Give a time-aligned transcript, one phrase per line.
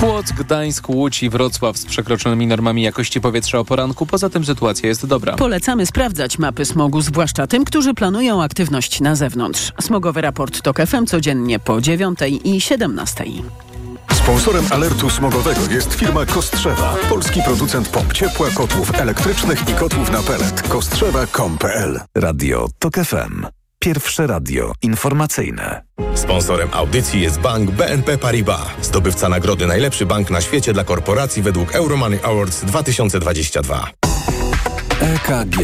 [0.00, 4.06] Płock, Gdańsk, Łódź i Wrocław z przekroczonymi normami jakości powietrza o poranku.
[4.06, 5.36] Poza tym sytuacja jest dobra.
[5.36, 9.72] Polecamy sprawdzać mapy smogu, zwłaszcza tym, którzy planują aktywność na zewnątrz.
[9.80, 13.24] Smogowy raport TOK FM codziennie po 9 i 17.
[14.12, 16.96] Sponsorem alertu smogowego jest firma Kostrzewa.
[17.08, 20.62] Polski producent pomp ciepła, kotłów elektrycznych i kotłów na pelet.
[20.62, 23.46] Kostrzewa.com.pl Radio TOK FM.
[23.86, 25.82] Pierwsze radio informacyjne.
[26.14, 31.74] Sponsorem audycji jest bank BNP Paribas, zdobywca nagrody Najlepszy Bank na świecie dla korporacji według
[31.74, 33.90] Euromoney Awards 2022.
[35.00, 35.56] EKG.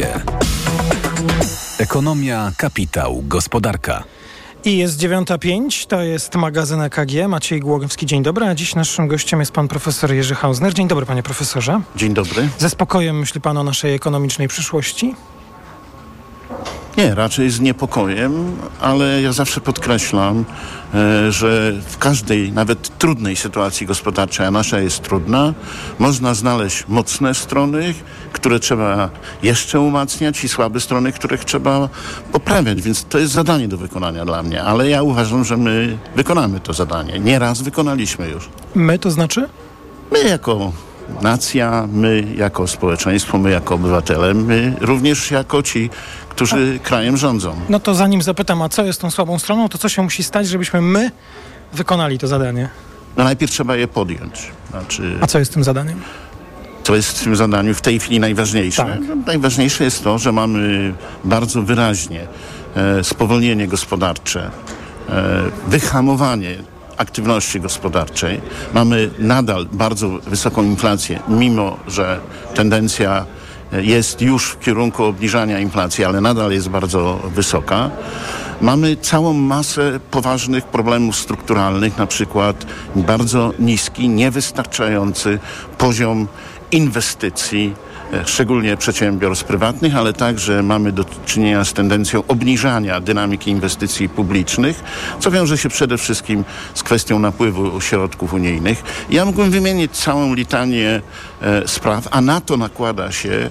[1.77, 4.03] Ekonomia, kapitał, gospodarka.
[4.65, 7.27] I jest 9.05, to jest magazyn EKG.
[7.27, 8.45] Maciej Głogowski, dzień dobry.
[8.45, 10.73] A dziś naszym gościem jest pan profesor Jerzy Hausner.
[10.73, 11.81] Dzień dobry, panie profesorze.
[11.95, 12.49] Dzień dobry.
[12.57, 15.15] Ze spokojem myśli pan o naszej ekonomicznej przyszłości?
[16.97, 20.45] Nie, raczej z niepokojem, ale ja zawsze podkreślam,
[20.93, 25.53] e, że w każdej, nawet trudnej sytuacji gospodarczej, a nasza jest trudna,
[25.99, 27.93] można znaleźć mocne strony,
[28.33, 29.09] które trzeba
[29.43, 31.89] jeszcze umacniać i słabe strony, których trzeba
[32.31, 32.81] poprawiać.
[32.81, 36.73] Więc to jest zadanie do wykonania dla mnie, ale ja uważam, że my wykonamy to
[36.73, 37.19] zadanie.
[37.19, 38.49] Nieraz wykonaliśmy już.
[38.75, 39.49] My to znaczy?
[40.11, 40.71] My jako
[41.21, 45.89] nacja, my jako społeczeństwo, my jako obywatele, my również jako ci,
[46.29, 47.55] którzy krajem rządzą.
[47.69, 50.47] No to zanim zapytam, a co jest tą słabą stroną, to co się musi stać,
[50.47, 51.11] żebyśmy my
[51.73, 52.69] wykonali to zadanie?
[53.17, 54.51] No najpierw trzeba je podjąć.
[54.71, 56.01] Znaczy, A co jest tym zadaniem?
[56.83, 58.83] co jest w tym zadaniu w tej chwili najważniejsze?
[58.83, 58.99] Tak.
[59.07, 62.27] No, najważniejsze jest to, że mamy bardzo wyraźnie
[62.75, 64.51] e, spowolnienie gospodarcze,
[65.09, 65.23] e,
[65.67, 66.55] wyhamowanie
[66.97, 68.41] aktywności gospodarczej.
[68.73, 72.19] Mamy nadal bardzo wysoką inflację, mimo że
[72.55, 73.25] tendencja
[73.73, 77.89] e, jest już w kierunku obniżania inflacji, ale nadal jest bardzo wysoka.
[78.61, 85.39] Mamy całą masę poważnych problemów strukturalnych, na przykład bardzo niski, niewystarczający
[85.77, 86.27] poziom
[86.71, 87.73] inwestycji,
[88.25, 94.83] szczególnie przedsiębiorstw prywatnych, ale także mamy do czynienia z tendencją obniżania dynamiki inwestycji publicznych,
[95.19, 98.83] co wiąże się przede wszystkim z kwestią napływu środków unijnych.
[99.09, 101.01] Ja mógłbym wymienić całą litanię
[101.41, 103.49] e, spraw, a na to nakłada się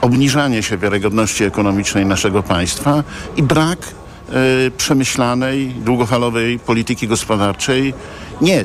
[0.00, 3.04] obniżanie się wiarygodności ekonomicznej naszego państwa
[3.36, 4.32] i brak e,
[4.70, 7.94] przemyślanej, długofalowej polityki gospodarczej
[8.40, 8.64] nie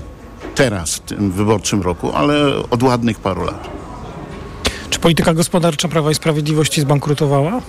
[0.56, 3.75] teraz, w tym wyborczym roku, ale od ładnych paru lat.
[5.06, 7.62] Polityka gospodarcza Prawa i Sprawiedliwości zbankrutowała?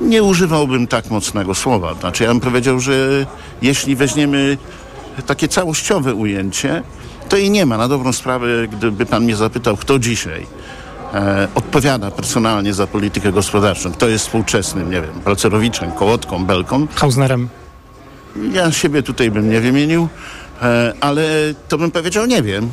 [0.00, 1.94] Nie używałbym tak mocnego słowa.
[1.94, 3.26] Znaczy, ja bym powiedział, że
[3.62, 4.58] jeśli weźmiemy
[5.26, 6.82] takie całościowe ujęcie,
[7.28, 7.76] to jej nie ma.
[7.78, 10.46] Na dobrą sprawę, gdyby pan mnie zapytał, kto dzisiaj
[11.14, 17.48] e, odpowiada personalnie za politykę gospodarczą, kto jest współczesnym, nie wiem, Balcerowiczem, Kołotką, Belką, Hausnerem.
[18.52, 20.08] ja siebie tutaj bym nie wymienił,
[20.62, 21.24] e, ale
[21.68, 22.70] to bym powiedział, nie wiem.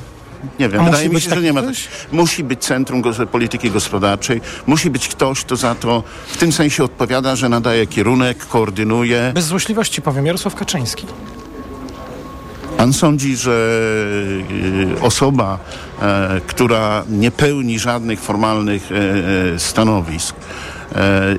[0.59, 1.61] Nie wiem, A wydaje mi się, że nie ma.
[1.61, 1.87] ktoś?
[2.11, 7.35] Musi być centrum polityki gospodarczej, musi być ktoś, kto za to w tym sensie odpowiada,
[7.35, 9.31] że nadaje kierunek, koordynuje.
[9.33, 11.05] Bez złośliwości powiem, Jarosław Kaczyński.
[12.77, 13.79] Pan sądzi, że
[14.97, 15.59] y, osoba,
[16.01, 18.95] e, która nie pełni żadnych formalnych e,
[19.55, 20.35] e, stanowisk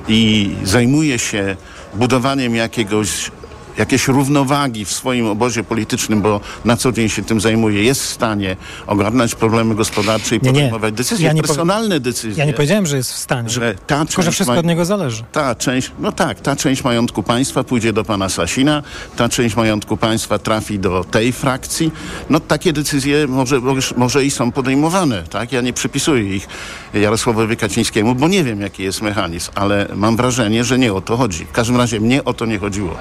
[0.07, 1.55] i zajmuje się
[1.93, 3.31] budowaniem jakiegoś
[3.77, 8.09] jakiejś równowagi w swoim obozie politycznym, bo na co dzień się tym zajmuje, jest w
[8.09, 8.55] stanie
[8.87, 10.53] ogarnąć problemy gospodarcze i Nie, nie.
[10.53, 12.39] podejmować decyzje, Ja nie personalne decyzje.
[12.39, 13.49] Ja nie powiedziałem, że jest w stanie.
[13.49, 15.23] że ta Tylko, że część wszystko ma- od niego zależy.
[15.31, 18.83] ta część, no tak, ta część majątku państwa pójdzie do pana Sasina,
[19.15, 21.91] ta część majątku państwa trafi do tej frakcji.
[22.29, 23.59] No takie decyzje może,
[23.97, 25.51] może i są podejmowane, tak?
[25.51, 26.47] Ja nie przypisuję ich
[26.93, 31.17] Jarosławowi Kaczyńskiemu, bo nie wiem, jaki jest mechanizm, ale mam wrażenie, że nie o to
[31.17, 31.45] chodzi.
[31.45, 32.97] W każdym razie mnie o to nie chodziło.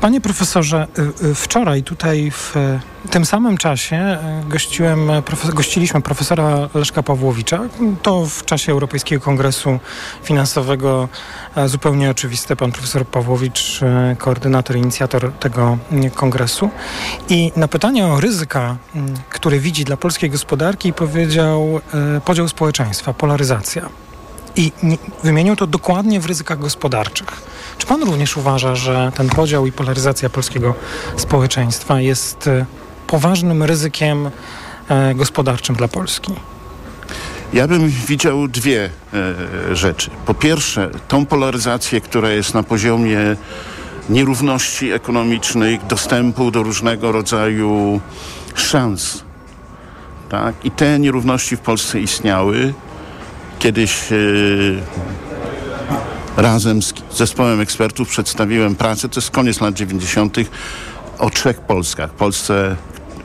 [0.00, 2.54] Panie profesorze, y, y, wczoraj tutaj w
[3.10, 5.10] tym samym czasie y, gościłem,
[5.54, 7.60] gościliśmy profesora Leszka Pawłowicza.
[8.02, 9.78] To w czasie Europejskiego Kongresu
[10.22, 11.08] Finansowego
[11.66, 12.56] zupełnie oczywiste.
[12.56, 13.80] Pan profesor Pawłowicz,
[14.18, 15.78] koordynator, inicjator tego
[16.14, 16.70] kongresu.
[17.28, 18.76] I na pytanie o ryzyka,
[19.30, 21.80] które widzi dla polskiej gospodarki, powiedział
[22.24, 24.05] podział społeczeństwa, polaryzacja.
[24.56, 24.72] I
[25.24, 27.42] wymienił to dokładnie w ryzykach gospodarczych.
[27.78, 30.74] Czy pan również uważa, że ten podział i polaryzacja polskiego
[31.16, 32.66] społeczeństwa jest e,
[33.06, 34.30] poważnym ryzykiem
[34.88, 36.32] e, gospodarczym dla Polski?
[37.52, 38.90] Ja bym widział dwie
[39.70, 40.10] e, rzeczy.
[40.26, 43.18] Po pierwsze, tą polaryzację, która jest na poziomie
[44.10, 48.00] nierówności ekonomicznych, dostępu do różnego rodzaju
[48.54, 49.24] szans.
[50.28, 50.54] Tak?
[50.64, 52.74] I te nierówności w Polsce istniały.
[53.58, 54.16] Kiedyś e,
[56.36, 60.36] razem z zespołem ekspertów przedstawiłem pracę, to jest koniec lat 90.
[61.18, 62.10] o trzech Polskach.
[62.10, 62.76] Polsce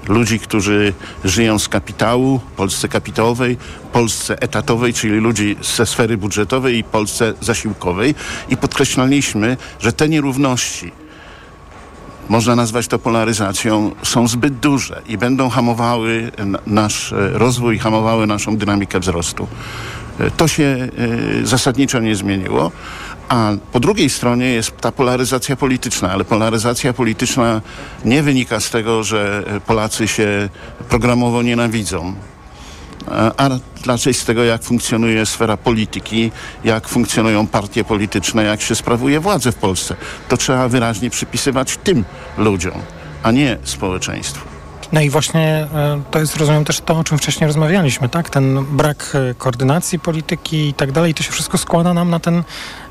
[0.08, 0.94] ludzi, którzy
[1.24, 3.58] żyją z kapitału, Polsce kapitałowej,
[3.94, 8.16] Polsce etatowej, czyli ludzi ze sfery budżetowej i Polsce zasiłkowej.
[8.50, 10.92] I podkreślaliśmy, że te nierówności,
[12.30, 16.32] można nazwać to polaryzacją, są zbyt duże i będą hamowały
[16.66, 19.48] nasz e, rozwój, hamowały naszą dynamikę wzrostu.
[20.38, 20.64] To się
[21.44, 22.72] e, zasadniczo nie zmieniło.
[23.30, 27.62] A po drugiej stronie jest ta polaryzacja polityczna, ale polaryzacja polityczna
[28.06, 30.50] nie wynika z tego, że Polacy się
[30.90, 32.16] programowo nienawidzą,
[33.38, 33.50] a
[33.86, 36.32] raczej z tego, jak funkcjonuje sfera polityki,
[36.64, 39.96] jak funkcjonują partie polityczne, jak się sprawuje władzę w Polsce.
[40.30, 42.06] To trzeba wyraźnie przypisywać tym
[42.38, 42.74] ludziom,
[43.24, 44.51] a nie społeczeństwu.
[44.92, 48.30] No i właśnie e, to jest, rozumiem, też to, o czym wcześniej rozmawialiśmy, tak?
[48.30, 52.44] Ten brak e, koordynacji polityki i tak dalej, to się wszystko składa nam na ten,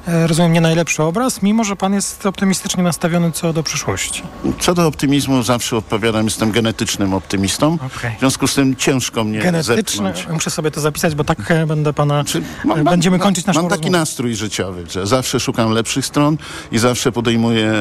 [0.09, 4.23] e, rozumiem, nie najlepszy obraz, mimo że pan jest optymistycznie nastawiony co do przyszłości.
[4.61, 7.75] Co do optymizmu zawsze odpowiadam, jestem genetycznym optymistą.
[7.75, 8.17] Okay.
[8.17, 10.27] W związku z tym ciężko mnie Genetyczny, zepchnąć.
[10.33, 13.71] muszę sobie to zapisać, bo tak będę pana, Czy, mam, będziemy mam, kończyć naszą Mam
[13.71, 13.99] taki rozmowę.
[13.99, 16.37] nastrój życiowy, że zawsze szukam lepszych stron
[16.73, 17.73] i zawsze podejmuję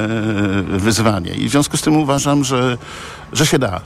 [0.68, 1.32] wyzwanie.
[1.32, 2.78] I w związku z tym uważam, że,
[3.34, 3.82] że się da.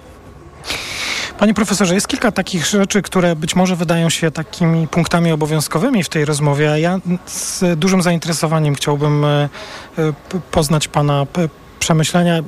[1.38, 6.10] Panie profesorze, jest kilka takich rzeczy, które być może wydają się takimi punktami obowiązkowymi w
[6.10, 9.50] tej rozmowie, a ja z dużym zainteresowaniem chciałbym e,
[9.98, 10.14] e,
[10.52, 11.28] poznać Pana
[11.80, 12.44] przemyślenia.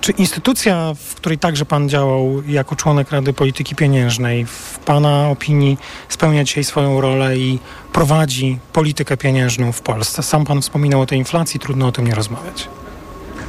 [0.00, 5.78] Czy instytucja, w której także Pan działał jako członek Rady Polityki Pieniężnej, w Pana opinii
[6.08, 7.58] spełnia dzisiaj swoją rolę i
[7.92, 10.22] prowadzi politykę pieniężną w Polsce?
[10.22, 12.68] Sam Pan wspominał o tej inflacji, trudno o tym nie rozmawiać.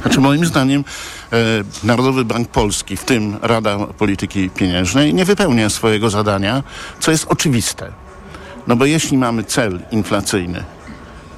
[0.02, 0.84] Znaczy moim zdaniem
[1.32, 1.36] e,
[1.84, 6.62] Narodowy Bank Polski, w tym Rada Polityki Pieniężnej, nie wypełnia swojego zadania,
[7.00, 7.92] co jest oczywiste.
[8.66, 10.64] No bo jeśli mamy cel inflacyjny,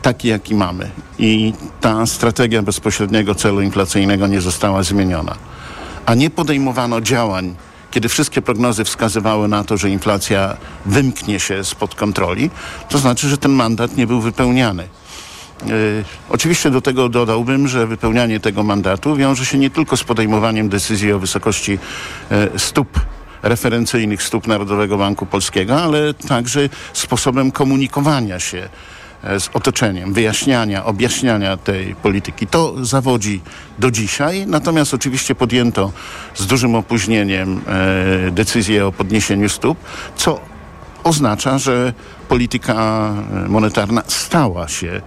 [0.02, 5.36] taki jaki mamy i ta strategia bezpośredniego celu inflacyjnego nie została zmieniona,
[6.06, 7.54] a nie podejmowano działań,
[7.90, 10.56] kiedy wszystkie prognozy wskazywały na to, że inflacja
[10.86, 12.50] wymknie się spod kontroli,
[12.88, 14.88] to znaczy, że ten mandat nie był wypełniany.
[15.66, 20.68] E, oczywiście do tego dodałbym, że wypełnianie tego mandatu wiąże się nie tylko z podejmowaniem
[20.68, 21.78] decyzji o wysokości
[22.30, 23.00] e, stóp
[23.42, 28.68] referencyjnych stóp Narodowego Banku Polskiego, ale także sposobem komunikowania się
[29.22, 32.46] e, z otoczeniem, wyjaśniania, objaśniania tej polityki.
[32.46, 33.40] To zawodzi
[33.78, 35.92] do dzisiaj, natomiast oczywiście podjęto
[36.34, 37.60] z dużym opóźnieniem
[38.30, 39.78] decyzję o podniesieniu stóp,
[40.16, 40.40] co
[41.04, 41.92] oznacza, że
[42.28, 43.10] polityka
[43.48, 45.02] monetarna stała się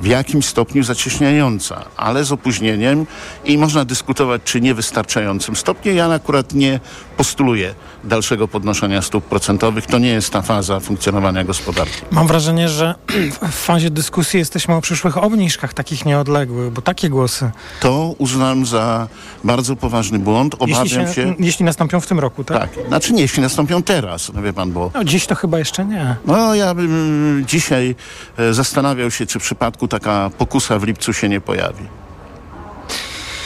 [0.00, 3.06] w jakimś stopniu zacieśniająca, ale z opóźnieniem
[3.44, 5.94] i można dyskutować, czy niewystarczającym stopniu.
[5.94, 6.80] Ja akurat nie
[7.16, 9.86] postuluję dalszego podnoszenia stóp procentowych.
[9.86, 12.02] To nie jest ta faza funkcjonowania gospodarki.
[12.10, 12.94] Mam wrażenie, że
[13.52, 17.50] w fazie dyskusji jesteśmy o przyszłych obniżkach takich nieodległych, bo takie głosy.
[17.80, 19.08] To uznam za
[19.44, 20.54] bardzo poważny błąd.
[20.54, 21.34] Obawiam jeśli się, się...
[21.38, 22.58] Jeśli nastąpią w tym roku, tak?
[22.58, 22.88] Tak.
[22.88, 24.90] Znaczy nie, jeśli nastąpią teraz, no wie pan, bo...
[24.94, 26.16] No dziś to chyba jeszcze nie.
[26.26, 27.94] No ja bym dzisiaj
[28.38, 31.84] e, zastanawiał się, czy w przypadku taka pokusa w lipcu się nie pojawi.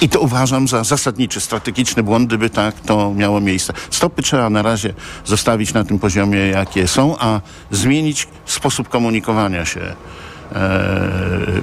[0.01, 3.73] I to uważam za zasadniczy, strategiczny błąd, gdyby tak to miało miejsce.
[3.91, 4.95] Stopy trzeba na razie
[5.25, 7.41] zostawić na tym poziomie, jakie są, a
[7.71, 9.95] zmienić sposób komunikowania się e,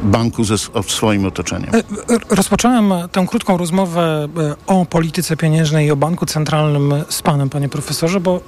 [0.03, 0.55] banku ze
[0.87, 1.75] swoim otoczeniem.
[1.75, 1.83] E,
[2.29, 7.69] rozpocząłem tę krótką rozmowę e, o polityce pieniężnej i o banku centralnym z panem, panie
[7.69, 8.41] profesorze, bo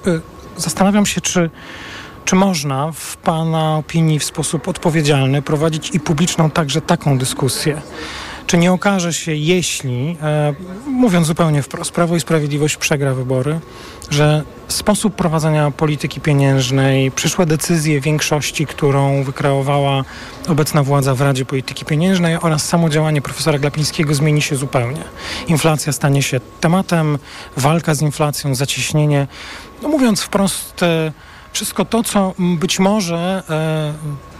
[0.58, 1.50] zastanawiam się, czy
[2.30, 7.82] czy można w Pana opinii w sposób odpowiedzialny prowadzić i publiczną także taką dyskusję?
[8.48, 10.54] Czy nie okaże się, jeśli, e,
[10.88, 13.60] mówiąc zupełnie wprost, Prawo i Sprawiedliwość przegra wybory,
[14.10, 20.04] że sposób prowadzenia polityki pieniężnej, przyszłe decyzje większości, którą wykreowała
[20.48, 25.04] obecna władza w Radzie Polityki Pieniężnej oraz samo działanie profesora Glapińskiego zmieni się zupełnie.
[25.48, 27.18] Inflacja stanie się tematem,
[27.58, 29.28] walka z inflacją, zacieśnienie.
[29.82, 31.12] No mówiąc wprost, e,
[31.52, 33.94] wszystko to, co być może e,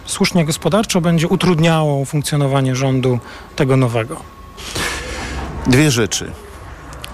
[0.04, 3.18] słusznie gospodarczo będzie utrudniało funkcjonowanie rządu
[3.56, 4.20] tego nowego?
[5.66, 6.32] Dwie rzeczy.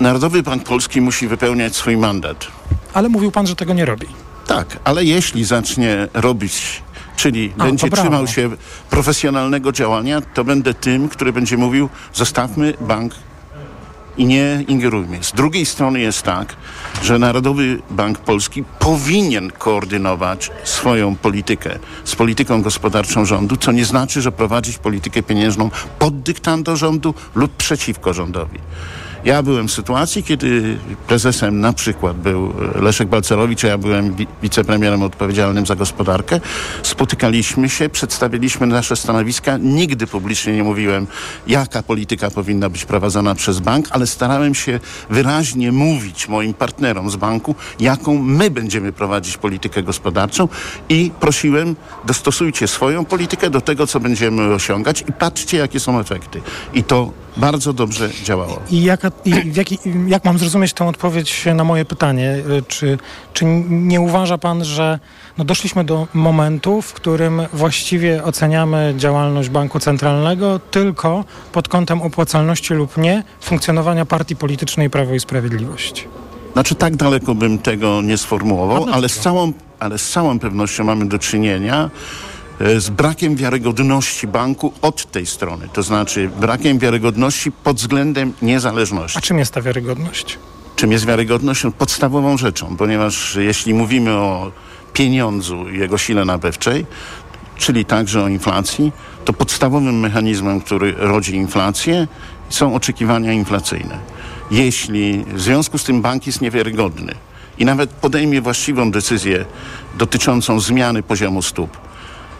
[0.00, 2.46] Narodowy Bank Polski musi wypełniać swój mandat.
[2.94, 4.06] Ale mówił pan, że tego nie robi.
[4.46, 6.82] Tak, ale jeśli zacznie robić
[7.16, 8.50] czyli A, będzie trzymał się
[8.90, 13.14] profesjonalnego działania, to będę tym, który będzie mówił, zostawmy bank
[14.16, 15.18] i nie ingerujmy.
[15.24, 16.56] Z drugiej strony jest tak,
[17.02, 24.22] że Narodowy Bank Polski powinien koordynować swoją politykę z polityką gospodarczą rządu, co nie znaczy,
[24.22, 28.58] że prowadzić politykę pieniężną pod dyktando rządu lub przeciwko rządowi.
[29.26, 30.78] Ja byłem w sytuacji, kiedy
[31.08, 36.40] prezesem na przykład był Leszek Balcerowicz, a ja byłem wi- wicepremierem odpowiedzialnym za gospodarkę.
[36.82, 39.56] Spotykaliśmy się, przedstawiliśmy nasze stanowiska.
[39.56, 41.06] Nigdy publicznie nie mówiłem,
[41.46, 44.80] jaka polityka powinna być prowadzona przez bank, ale starałem się
[45.10, 50.48] wyraźnie mówić moim partnerom z banku, jaką my będziemy prowadzić politykę gospodarczą
[50.88, 56.40] i prosiłem, dostosujcie swoją politykę do tego, co będziemy osiągać i patrzcie, jakie są efekty.
[56.74, 58.60] I to bardzo dobrze działało.
[58.70, 62.30] I, jaka, i w jaki, jak mam zrozumieć tę odpowiedź na moje pytanie?
[62.58, 62.98] Y, Czy,
[63.32, 64.98] czy nie uważa pan, że
[65.38, 72.74] no doszliśmy do momentu, w którym właściwie oceniamy działalność banku centralnego tylko pod kątem opłacalności
[72.74, 76.08] lub nie funkcjonowania partii politycznej Prawo i Sprawiedliwość?
[76.52, 81.06] Znaczy tak daleko bym tego nie sformułował, ale z całą, ale z całą pewnością mamy
[81.08, 81.90] do czynienia
[82.78, 85.68] z brakiem wiarygodności banku od tej strony.
[85.72, 89.18] To znaczy brakiem wiarygodności pod względem niezależności.
[89.18, 90.38] A czym jest ta wiarygodność?
[90.76, 91.64] Czym jest wiarygodność?
[91.64, 94.52] No, Podstawową rzeczą, ponieważ jeśli mówimy o
[94.92, 96.86] pieniądzu i jego sile nabywczej,
[97.56, 98.92] czyli także o inflacji,
[99.24, 102.08] to podstawowym mechanizmem, który rodzi inflację,
[102.48, 103.98] są oczekiwania inflacyjne.
[104.50, 107.14] Jeśli w związku z tym bank jest niewiarygodny
[107.58, 109.44] i nawet podejmie właściwą decyzję
[109.98, 111.78] dotyczącą zmiany poziomu stóp,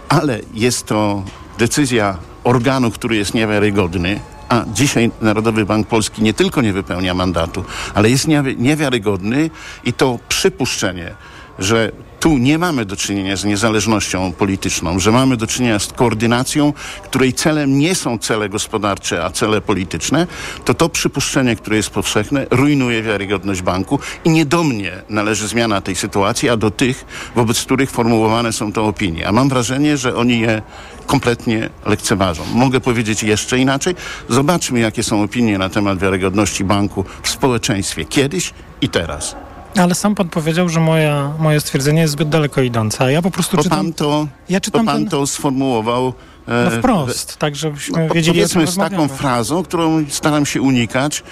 [0.08, 1.22] ale jest to
[1.58, 7.64] decyzja organu, który jest niewiarygodny, a dzisiaj Narodowy Bank Polski nie tylko nie wypełnia mandatu,
[7.94, 9.50] ale jest niewi- niewiarygodny
[9.84, 11.14] i to przypuszczenie,
[11.58, 11.92] że
[12.26, 16.73] tu nie mamy do czynienia z niezależnością polityczną, że mamy do czynienia z koordynacją,
[17.04, 20.26] której celem nie są cele gospodarcze, a cele polityczne,
[20.64, 25.80] to to przypuszczenie, które jest powszechne, rujnuje wiarygodność banku i nie do mnie należy zmiana
[25.80, 27.04] tej sytuacji, a do tych,
[27.35, 29.28] wobec których formułowane są te opinie.
[29.28, 30.62] A mam wrażenie, że oni je
[31.06, 32.42] kompletnie lekceważą.
[32.54, 33.95] Mogę powiedzieć jeszcze inaczej.
[34.28, 39.37] Zobaczmy, jakie są opinie na temat wiarygodności banku w społeczeństwie kiedyś i teraz.
[39.78, 43.04] Ale sam pan powiedział, że moja, moje stwierdzenie jest zbyt daleko idące.
[43.04, 46.12] A ja po prostu Bo czytam pan to, ja to, czytam pan ten- to sformułował
[46.49, 51.23] e, no wprost, tak żebyśmy no, wiedzieli, powiedzmy z taką frazą, którą staram się unikać.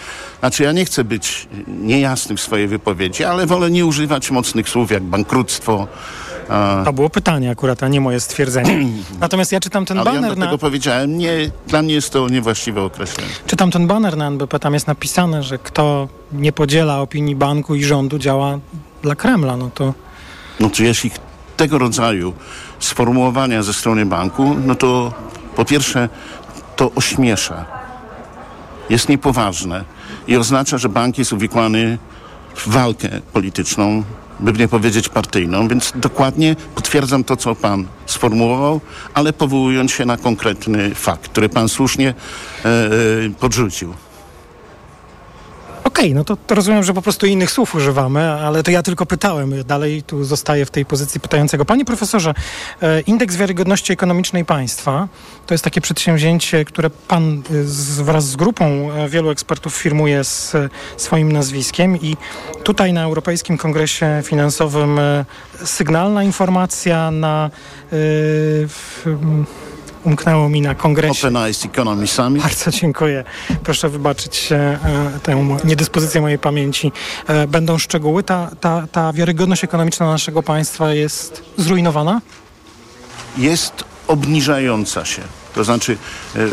[0.41, 4.91] Znaczy ja nie chcę być niejasny w swojej wypowiedzi, ale wolę nie używać mocnych słów
[4.91, 5.87] jak bankructwo.
[6.85, 8.89] To było pytanie akurat, a nie moje stwierdzenie.
[9.21, 12.29] Natomiast ja czytam ten ale ja baner dlatego na, powiedziałem, nie, dla mnie jest to
[12.29, 13.31] niewłaściwe określenie.
[13.47, 17.85] czytam ten baner na NBP, tam jest napisane, że kto nie podziela opinii banku i
[17.85, 18.59] rządu działa
[19.03, 19.95] dla Kremla, no to
[20.61, 21.11] No to jeśli
[21.57, 22.33] tego rodzaju
[22.79, 25.13] sformułowania ze strony banku, no to
[25.57, 26.09] po pierwsze
[26.77, 27.65] to ośmiesza.
[28.91, 29.85] Jest niepoważne
[30.27, 31.99] i oznacza, że bank jest uwikłany
[32.55, 34.03] w walkę polityczną,
[34.41, 38.81] by nie powiedzieć partyjną, więc dokładnie potwierdzam to, co pan sformułował,
[39.15, 42.09] ale powołując się na konkretny fakt, który pan słusznie
[42.65, 42.91] e, e,
[43.41, 43.95] podrzucił.
[45.99, 49.07] Okej, no to, to rozumiem, że po prostu innych słów używamy, ale to ja tylko
[49.07, 49.65] pytałem.
[49.65, 51.65] Dalej tu zostaję w tej pozycji pytającego.
[51.65, 52.35] Panie profesorze,
[52.83, 55.09] e, indeks wiarygodności ekonomicznej państwa
[55.47, 60.25] to jest takie przedsięwzięcie, które pan e, z, wraz z grupą e, wielu ekspertów firmuje
[60.25, 60.57] z
[60.97, 62.17] swoim nazwiskiem i
[62.65, 65.01] tutaj na Europejskim Kongresie Finansowym
[65.65, 67.47] sygnalna informacja na...
[67.47, 67.91] e,
[68.69, 69.07] w,
[70.05, 71.15] umknęło mi na kongresie.
[72.43, 73.25] Bardzo dziękuję.
[73.65, 74.79] Proszę wybaczyć e,
[75.23, 76.93] tę niedyspozycję mojej pamięci.
[77.27, 78.23] E, będą szczegóły.
[78.23, 82.21] Ta, ta, ta wiarygodność ekonomiczna naszego państwa jest zrujnowana?
[83.39, 85.23] jest obniżająca się.
[85.55, 85.97] To znaczy,
[86.37, 86.49] e, e,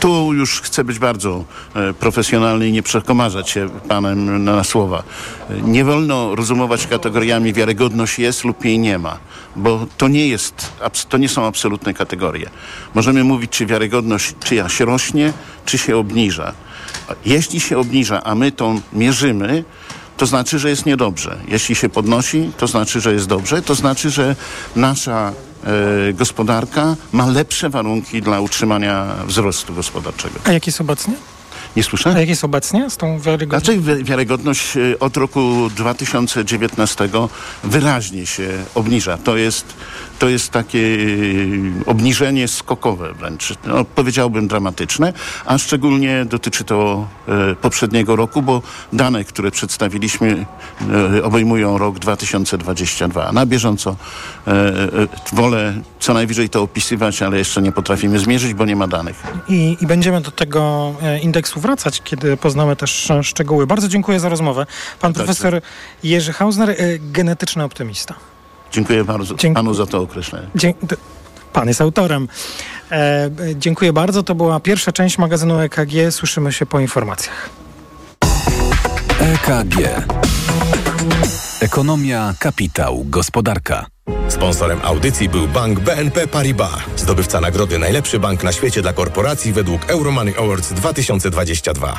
[0.00, 1.44] tu już chcę być bardzo
[1.74, 5.02] e, profesjonalny i nie przekomarzać się panem na słowa.
[5.62, 9.18] Nie wolno rozumować kategoriami wiarygodność jest lub jej nie ma,
[9.56, 10.72] bo to nie jest,
[11.08, 12.50] to nie są absolutne kategorie.
[12.94, 15.32] Możemy mówić, czy wiarygodność czyjaś rośnie,
[15.66, 16.52] czy się obniża.
[17.24, 19.64] Jeśli się obniża, a my to mierzymy,
[20.16, 21.38] to znaczy, że jest niedobrze.
[21.48, 23.62] Jeśli się podnosi, to znaczy, że jest dobrze.
[23.62, 24.36] To znaczy, że
[24.76, 25.32] nasza
[26.14, 30.40] gospodarka ma lepsze warunki dla utrzymania wzrostu gospodarczego.
[30.44, 31.14] A jak jest obecnie?
[31.76, 32.14] Nie A słyszę?
[32.18, 33.72] jak jest obecnie z tą wiarygodnością?
[33.82, 37.08] Znaczy wi- wiarygodność e, od roku 2019
[37.64, 39.18] wyraźnie się obniża.
[39.18, 39.64] To jest,
[40.22, 45.12] to jest takie e, obniżenie skokowe wręcz, no, powiedziałbym dramatyczne,
[45.46, 48.62] a szczególnie dotyczy to e, poprzedniego roku, bo
[48.92, 50.46] dane, które przedstawiliśmy
[51.14, 53.32] e, obejmują rok 2022.
[53.32, 53.96] Na bieżąco
[55.32, 59.22] wolę co najwyżej to opisywać, ale jeszcze nie potrafimy zmierzyć, bo nie ma danych.
[59.48, 63.66] I, I będziemy do tego indeksu wracać, kiedy poznamy też szczegóły.
[63.66, 64.66] Bardzo dziękuję za rozmowę.
[65.00, 65.60] Pan Tak, profesor
[66.02, 68.31] Jerzy Hausner, genetyczny optymista.
[68.72, 69.54] Dziękuję bardzo Dziękuję.
[69.54, 70.46] panu za to określenie.
[70.54, 70.96] Dzie- d-
[71.52, 72.28] Pan jest autorem.
[72.92, 74.22] E, dziękuję bardzo.
[74.22, 75.92] To była pierwsza część magazynu EKG.
[76.10, 77.50] Słyszymy się po informacjach.
[79.20, 80.06] EKG.
[81.60, 83.86] Ekonomia, kapitał, gospodarka.
[84.28, 89.90] Sponsorem audycji był bank BNP Paribas, zdobywca nagrody Najlepszy bank na świecie dla korporacji według
[89.90, 91.98] Euromoney Awards 2022.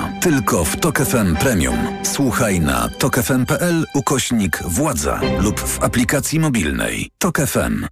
[0.21, 1.77] Tylko w Tok FM Premium.
[2.03, 7.09] Słuchaj na tokefm.pl ukośnik władza lub w aplikacji mobilnej.
[7.17, 7.85] Tok FM.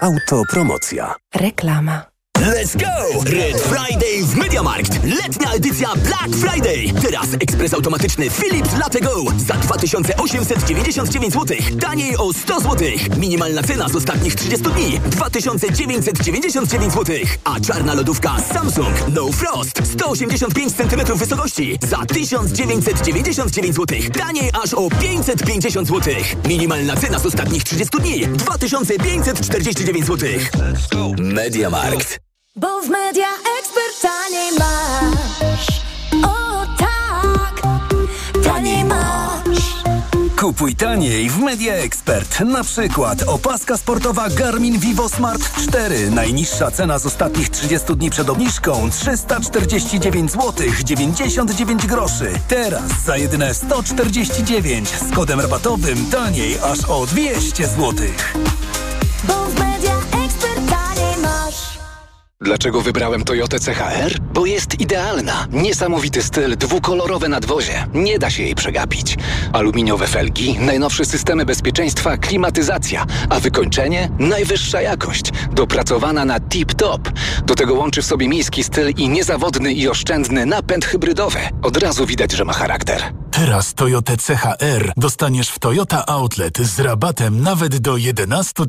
[0.00, 1.14] Autopromocja.
[1.34, 2.11] Reklama.
[2.42, 3.22] Let's go!
[3.30, 5.04] Red Friday w MediaMarkt.
[5.04, 7.02] Letnia edycja Black Friday.
[7.02, 11.56] Teraz ekspres automatyczny Philips Latte Go za 2899 zł.
[11.80, 12.88] Taniej o 100 zł.
[13.16, 17.16] Minimalna cena z ostatnich 30 dni 2999 zł.
[17.44, 23.98] A czarna lodówka Samsung No Frost 185 cm wysokości za 1999 zł.
[24.18, 26.14] Taniej aż o 550 zł.
[26.48, 30.28] Minimalna cena z ostatnich 30 dni 2549 zł.
[31.18, 32.31] MediaMarkt.
[32.56, 33.28] Bo w media
[33.58, 35.66] ekspert taniej masz.
[36.24, 37.62] O tak,
[38.44, 39.82] taniej masz.
[40.40, 42.40] Kupuj taniej w Media Expert.
[42.40, 46.10] Na przykład opaska sportowa Garmin Vivo Smart 4.
[46.10, 50.52] Najniższa cena z ostatnich 30 dni przed obniżką 349 zł
[50.84, 52.32] 99 groszy.
[52.48, 57.92] Teraz za jedyne 149 z kodem rabatowym taniej aż o 200 zł.
[59.24, 59.71] Bo w
[62.42, 64.18] Dlaczego wybrałem Toyotę CHR?
[64.20, 65.46] Bo jest idealna.
[65.52, 67.86] Niesamowity styl, dwukolorowe nadwozie.
[67.94, 69.16] Nie da się jej przegapić.
[69.52, 74.08] Aluminiowe felgi, najnowsze systemy bezpieczeństwa, klimatyzacja, a wykończenie?
[74.18, 75.30] Najwyższa jakość.
[75.52, 77.12] Dopracowana na tip-top.
[77.46, 81.38] Do tego łączy w sobie miejski styl i niezawodny i oszczędny napęd hybrydowy.
[81.62, 83.21] Od razu widać, że ma charakter.
[83.32, 88.62] Teraz Toyota CHR dostaniesz w Toyota Outlet z rabatem nawet do 11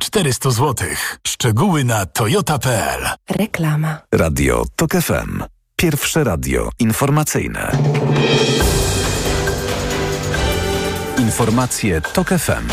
[0.00, 0.88] 400 zł.
[1.26, 3.98] Szczegóły na toyota.pl Reklama.
[4.14, 5.42] Radio Tok FM.
[5.76, 7.72] Pierwsze radio informacyjne.
[11.18, 12.66] Informacje Tok FM.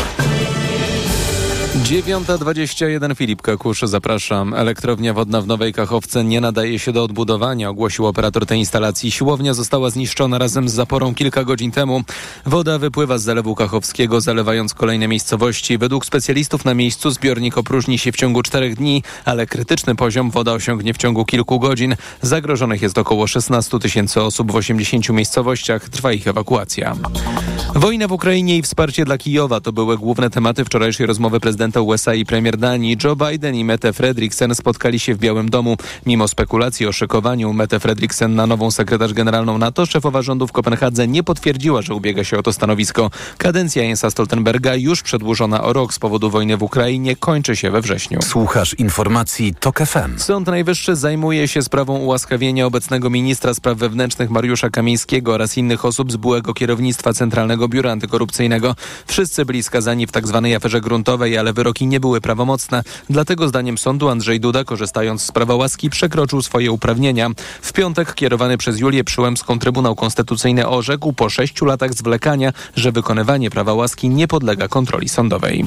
[1.84, 4.54] 9.21 Filip Kakusz, zapraszam.
[4.54, 9.10] Elektrownia wodna w Nowej Kachowce nie nadaje się do odbudowania, ogłosił operator tej instalacji.
[9.10, 12.02] Siłownia została zniszczona razem z zaporą kilka godzin temu.
[12.46, 15.78] Woda wypływa z zalewu kachowskiego, zalewając kolejne miejscowości.
[15.78, 20.52] Według specjalistów na miejscu zbiornik opróżni się w ciągu czterech dni, ale krytyczny poziom woda
[20.52, 21.96] osiągnie w ciągu kilku godzin.
[22.22, 25.88] Zagrożonych jest około 16 tysięcy osób w 80 miejscowościach.
[25.88, 26.96] Trwa ich ewakuacja.
[27.74, 32.14] Wojna w Ukrainie i wsparcie dla Kijowa to były główne tematy wczorajszej rozmowy prezydenta USA
[32.14, 32.96] i premier Danii.
[33.04, 35.76] Joe Biden i Mette Fredriksen spotkali się w Białym Domu.
[36.06, 41.08] Mimo spekulacji o szykowaniu Mette Fredriksen na nową sekretarz generalną NATO, szefowa rządu w Kopenhadze
[41.08, 43.10] nie potwierdziła, że ubiega się o to stanowisko.
[43.38, 47.80] Kadencja Jensa Stoltenberga, już przedłużona o rok z powodu wojny w Ukrainie, kończy się we
[47.80, 48.22] wrześniu.
[48.22, 50.18] Słuchasz informacji TOK FM.
[50.18, 56.12] Sąd Najwyższy zajmuje się sprawą ułaskawienia obecnego ministra spraw wewnętrznych Mariusza Kamińskiego oraz innych osób
[56.12, 58.76] z byłego kierownictwa Centralnego Biura Antykorupcyjnego.
[59.06, 60.40] Wszyscy byli skazani w tzw.
[60.44, 62.82] Tak aferze gruntowej, ale wyroki nie były prawomocne.
[63.10, 67.30] Dlatego zdaniem sądu Andrzej Duda, korzystając z prawa łaski, przekroczył swoje uprawnienia.
[67.62, 73.50] W piątek kierowany przez Julię Przyłębską Trybunał Konstytucyjny orzekł po sześciu latach zwlekania, że wykonywanie
[73.50, 75.64] prawa łaski nie podlega kontroli sądowej.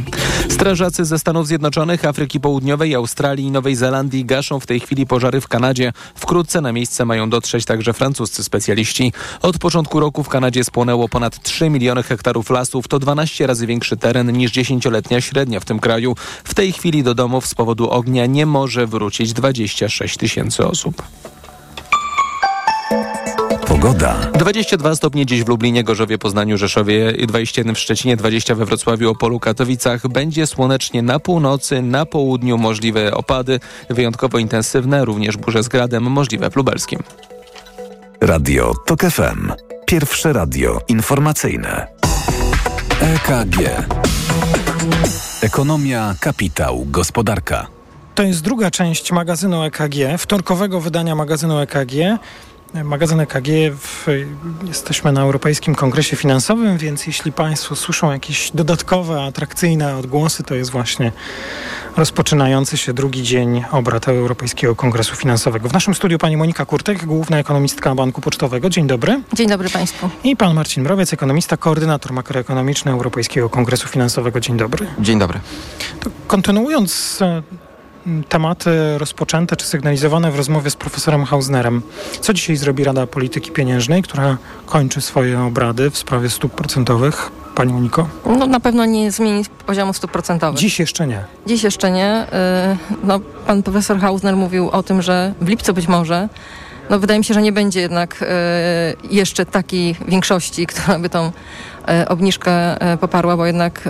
[0.49, 5.41] Strażacy ze Stanów Zjednoczonych, Afryki Południowej, Australii i Nowej Zelandii gaszą w tej chwili pożary
[5.41, 5.93] w Kanadzie.
[6.15, 9.13] Wkrótce na miejsce mają dotrzeć także francuscy specjaliści.
[9.41, 12.87] Od początku roku w Kanadzie spłonęło ponad 3 miliony hektarów lasów.
[12.87, 16.15] To 12 razy większy teren niż dziesięcioletnia średnia w tym kraju.
[16.43, 21.03] W tej chwili do domów z powodu ognia nie może wrócić 26 tysięcy osób.
[23.67, 24.15] Pogoda.
[24.33, 29.39] 22 stopnie dziś w Lublinie, Gorzowie, Poznaniu, Rzeszowie, 21 w Szczecinie, 20 we Wrocławiu, Opolu,
[29.39, 30.07] Katowicach.
[30.07, 36.49] Będzie słonecznie na północy, na południu możliwe opady, wyjątkowo intensywne, również burze z gradem, możliwe
[36.49, 36.99] w Lubelskim.
[38.21, 39.51] Radio TOK FM.
[39.85, 41.87] Pierwsze radio informacyjne.
[43.01, 43.57] EKG.
[45.41, 47.67] Ekonomia, kapitał, gospodarka.
[48.15, 51.93] To jest druga część magazynu EKG, wtorkowego wydania magazynu EKG.
[52.83, 53.47] Magazyn EKG.
[53.77, 54.07] W,
[54.67, 60.71] jesteśmy na Europejskim Kongresie Finansowym, więc jeśli Państwo słyszą jakieś dodatkowe, atrakcyjne odgłosy, to jest
[60.71, 61.11] właśnie
[61.97, 65.69] rozpoczynający się drugi dzień obrad Europejskiego Kongresu Finansowego.
[65.69, 68.69] W naszym studiu pani Monika Kurtek, główna ekonomistka Banku Pocztowego.
[68.69, 69.21] Dzień dobry.
[69.33, 70.09] Dzień dobry Państwu.
[70.23, 74.39] I pan Marcin Mrowiec, ekonomista, koordynator makroekonomiczny Europejskiego Kongresu Finansowego.
[74.39, 74.87] Dzień dobry.
[74.99, 75.39] Dzień dobry.
[75.99, 77.41] To kontynuując e,
[78.29, 81.81] tematy rozpoczęte czy sygnalizowane w rozmowie z profesorem Hausnerem.
[82.21, 87.31] Co dzisiaj zrobi Rada Polityki Pieniężnej, która kończy swoje obrady w sprawie stóp procentowych?
[87.55, 88.07] Pani Moniko?
[88.25, 90.59] No na pewno nie zmieni poziomu stóp procentowych.
[90.59, 91.23] Dziś jeszcze nie.
[91.47, 92.25] Dziś jeszcze nie.
[92.93, 96.29] Y, No, pan profesor Hausner mówił o tym, że w lipcu być może
[96.89, 98.25] no wydaje mi się, że nie będzie jednak y,
[99.09, 103.89] jeszcze takiej większości, która by tą y, obniżkę poparła, bo jednak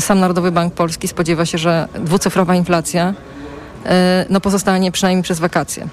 [0.00, 3.88] sam Narodowy Bank Polski spodziewa się, że dwucyfrowa inflacja y,
[4.30, 5.86] no pozostanie przynajmniej przez wakacje.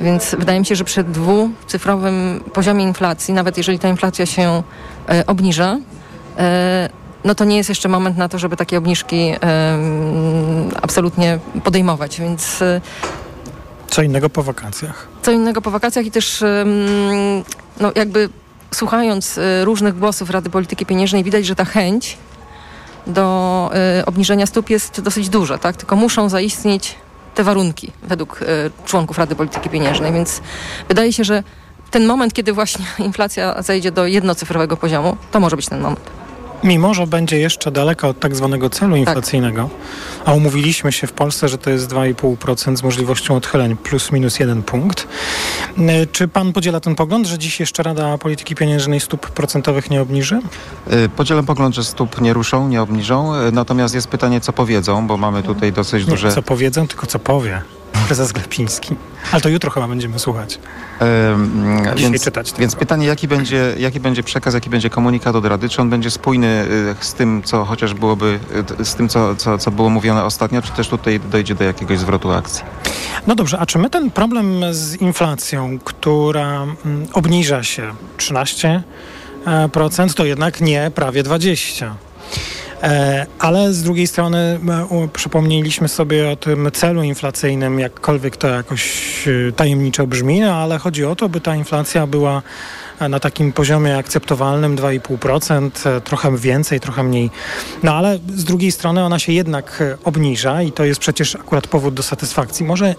[0.00, 4.62] Więc wydaje mi się, że przy dwucyfrowym poziomie inflacji, nawet jeżeli ta inflacja się
[5.20, 5.78] y, obniża,
[7.24, 9.32] no to nie jest jeszcze moment na to, żeby takie obniżki
[10.82, 12.20] absolutnie podejmować.
[12.20, 12.58] Więc
[13.90, 15.08] Co innego po wakacjach.
[15.22, 16.44] co innego po wakacjach i też
[17.80, 18.28] no jakby
[18.74, 22.18] słuchając różnych głosów Rady Polityki Pieniężnej widać, że ta chęć
[23.06, 25.76] do y, obniżenia stóp jest dosyć duża, tak?
[25.76, 26.94] Tylko muszą zaistnieć
[27.34, 28.46] te warunki według y,
[28.84, 30.40] członków Rady Polityki Pieniężnej, więc
[30.88, 31.42] wydaje się, że
[31.90, 36.21] ten moment, kiedy właśnie inflacja zejdzie do jednocyfrowego poziomu, to może być ten moment.
[36.64, 39.70] Mimo, że będzie jeszcze daleko od tak zwanego celu inflacyjnego,
[40.24, 44.62] a umówiliśmy się w Polsce, że to jest 2,5% z możliwością odchyleń plus minus jeden
[44.62, 45.08] punkt.
[45.78, 50.02] Y, Czy pan podziela ten pogląd, że dziś jeszcze Rada Polityki Pieniężnej stóp procentowych nie
[50.02, 50.40] obniży?
[50.92, 53.34] Y, Podzielam pogląd, że stóp nie ruszą, nie obniżą.
[53.48, 56.32] Y, Natomiast jest pytanie, co powiedzą, bo mamy tutaj dosyć Nie duże...
[56.32, 57.62] co powiedzą, tylko co powie
[58.06, 58.96] prezes Glepiński.
[59.32, 60.58] Ale to jutro chyba będziemy słuchać.
[61.94, 65.68] Dzisiaj więc, czytać więc pytanie, jaki będzie, jaki będzie przekaz, jaki będzie komunikat od Rady?
[65.68, 66.66] Czy on będzie spójny
[67.00, 68.40] y, z tym, co chociaż byłoby,
[68.80, 71.98] y, z tym, co, co, co było mówione ostatnio, czy też tutaj dojdzie do jakiegoś
[71.98, 72.64] zwrotu akcji?
[73.26, 78.82] No dobrze, a czy my ten problem z inflacją, która mm, obniża się 13%,
[80.10, 81.90] e, to jednak nie prawie 20%.
[82.82, 89.24] E, Ale z drugiej strony e, przypomnieliśmy sobie o tym celu inflacyjnym, jakkolwiek to jakoś
[89.28, 92.42] e, tajemniczo brzmi, no ale chodzi o to, by ta inflacja była
[93.08, 97.30] na takim poziomie akceptowalnym 2,5%, e, trochę więcej, trochę mniej.
[97.82, 101.94] No ale z drugiej strony ona się jednak obniża i to jest przecież akurat powód
[101.94, 102.66] do satysfakcji.
[102.66, 102.94] Może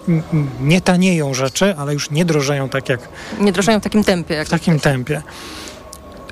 [0.60, 3.00] nie tanieją rzeczy, ale już nie drożeją tak jak
[3.40, 4.34] Nie drożeją w takim tempie.
[4.34, 5.22] Jak w takim tempie.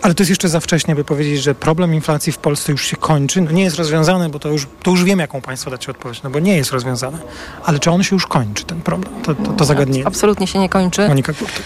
[0.03, 2.97] Ale to jest jeszcze za wcześnie, by powiedzieć, że problem inflacji w Polsce już się
[2.97, 3.41] kończy.
[3.41, 6.31] No nie jest rozwiązany, bo to już, to już wiem, jaką Państwo dacie odpowiedź, no
[6.31, 7.19] bo nie jest rozwiązany.
[7.65, 10.07] Ale czy on się już kończy, ten problem, to, to, to zagadnienie?
[10.07, 11.09] Absolutnie się nie kończy.
[11.09, 11.63] Monika Kurtek.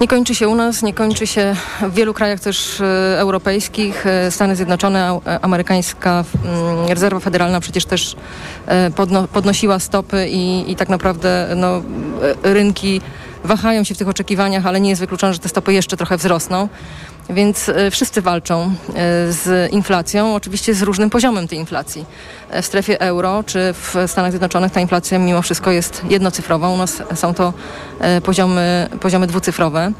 [0.00, 2.84] Nie kończy się u nas, nie kończy się w wielu krajach też e,
[3.18, 4.06] europejskich.
[4.06, 8.16] E, Stany Zjednoczone, e, amerykańska mm, rezerwa federalna przecież też
[8.96, 11.82] podno, podnosiła stopy i, i tak naprawdę no,
[12.42, 13.00] rynki
[13.44, 16.68] wahają się w tych oczekiwaniach, ale nie jest wykluczone, że te stopy jeszcze trochę wzrosną.
[17.30, 18.72] Więc e, wszyscy walczą e,
[19.32, 22.04] z inflacją, oczywiście z różnym poziomem tej inflacji.
[22.50, 26.68] E, W strefie euro czy w Stanach Zjednoczonych ta inflacja mimo wszystko jest jednocyfrowa.
[26.68, 27.52] U nas są to
[28.24, 29.92] poziomy, poziomy dwucyfrowe.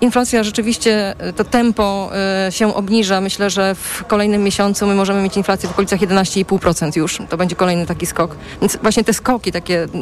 [0.00, 2.10] Inflacja rzeczywiście, to tempo
[2.50, 3.20] się obniża.
[3.20, 7.18] Myślę, że w kolejnym miesiącu my możemy mieć inflację w okolicach 11,5% już.
[7.28, 8.36] To będzie kolejny taki skok.
[8.60, 9.94] Więc właśnie te skoki takie mm,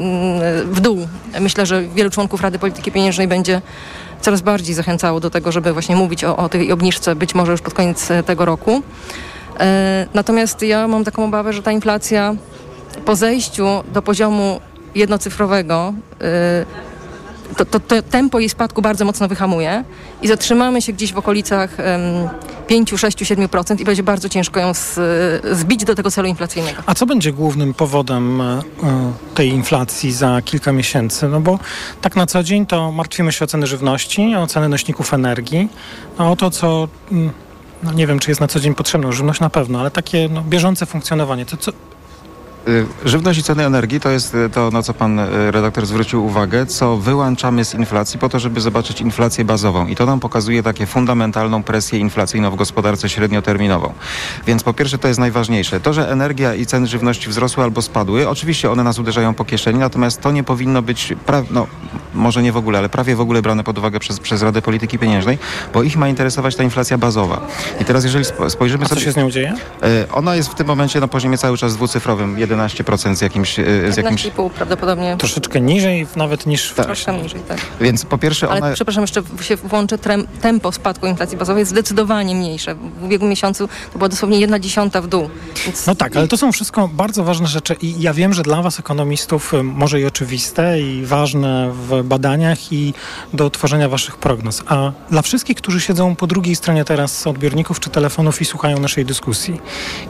[0.72, 1.08] w dół,
[1.40, 3.62] myślę, że wielu członków Rady Polityki Pieniężnej będzie
[4.20, 7.60] coraz bardziej zachęcało do tego, żeby właśnie mówić o, o tej obniżce być może już
[7.60, 8.82] pod koniec e, tego roku.
[9.60, 12.34] E, Natomiast ja mam taką obawę, że ta inflacja
[13.04, 14.60] po zejściu do poziomu
[14.94, 16.85] jednocyfrowego e,
[17.56, 19.84] to, to, to tempo jej spadku bardzo mocno wyhamuje
[20.22, 22.28] i zatrzymamy się gdzieś w okolicach em,
[22.66, 24.98] 5, 6, 7% i będzie bardzo ciężko ją z,
[25.58, 26.82] zbić do tego celu inflacyjnego.
[26.86, 28.62] A co będzie głównym powodem e, e,
[29.34, 31.28] tej inflacji za kilka miesięcy?
[31.28, 31.58] No bo
[32.00, 35.68] tak na co dzień to martwimy się o ceny żywności, o ceny nośników energii,
[36.18, 37.30] no o to, co mm,
[37.82, 40.42] no nie wiem, czy jest na co dzień potrzebne, żywność na pewno, ale takie no,
[40.42, 41.46] bieżące funkcjonowanie.
[41.46, 41.95] To co, Y,
[43.04, 46.66] Żywność i ceny energii to jest y, to, na co pan y, redaktor zwrócił uwagę,
[46.66, 49.86] co wyłączamy z inflacji po to, żeby zobaczyć inflację bazową.
[49.86, 53.92] I to nam pokazuje takie fundamentalną presję inflacyjną w gospodarce średnioterminową.
[54.46, 55.80] Więc po pierwsze to jest najważniejsze.
[55.80, 59.78] To, że energia i ceny żywności wzrosły albo spadły, oczywiście one nas uderzają po kieszeni,
[59.78, 61.66] natomiast to nie powinno być, pra- no,
[62.14, 64.98] może nie w ogóle, ale prawie w ogóle brane pod uwagę przez, przez Radę Polityki
[64.98, 65.38] Pieniężnej,
[65.74, 67.40] bo ich ma interesować ta inflacja bazowa.
[67.80, 69.04] I teraz jeżeli spo- spojrzymy a co sobie...
[69.04, 69.54] się z nią dzieje?
[70.12, 73.58] Ona jest w tym momencie na poziomie cały czas dwucyfrowym, 11% z jakimś...
[73.58, 75.16] e, Z jakimś 15,5 prawdopodobnie.
[75.18, 77.58] Troszeczkę niżej nawet niż Troszkę niżej, tak.
[77.80, 78.74] więc po pierwsze Ale one...
[78.74, 82.74] przepraszam, jeszcze się włączę, trem, tempo spadku inflacji bazowej jest zdecydowanie mniejsze.
[82.74, 85.30] W ubiegłym miesiącu to była dosłownie jedna dziesiąta w dół.
[85.64, 88.62] Więc No tak, ale to są wszystko bardzo ważne rzeczy i ja wiem, że dla
[88.62, 92.94] was ekonomistów y, może i oczywiste i ważne w badaniach i
[93.32, 94.62] do tworzenia waszych prognoz.
[94.66, 99.04] A dla wszystkich, którzy siedzą po drugiej stronie teraz odbiorników czy telefonów i słuchają naszej
[99.04, 99.60] dyskusji,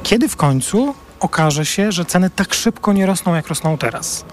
[0.03, 4.25] kiedy w końcu okaże się, że ceny tak szybko nie rosną, jak rosną teraz?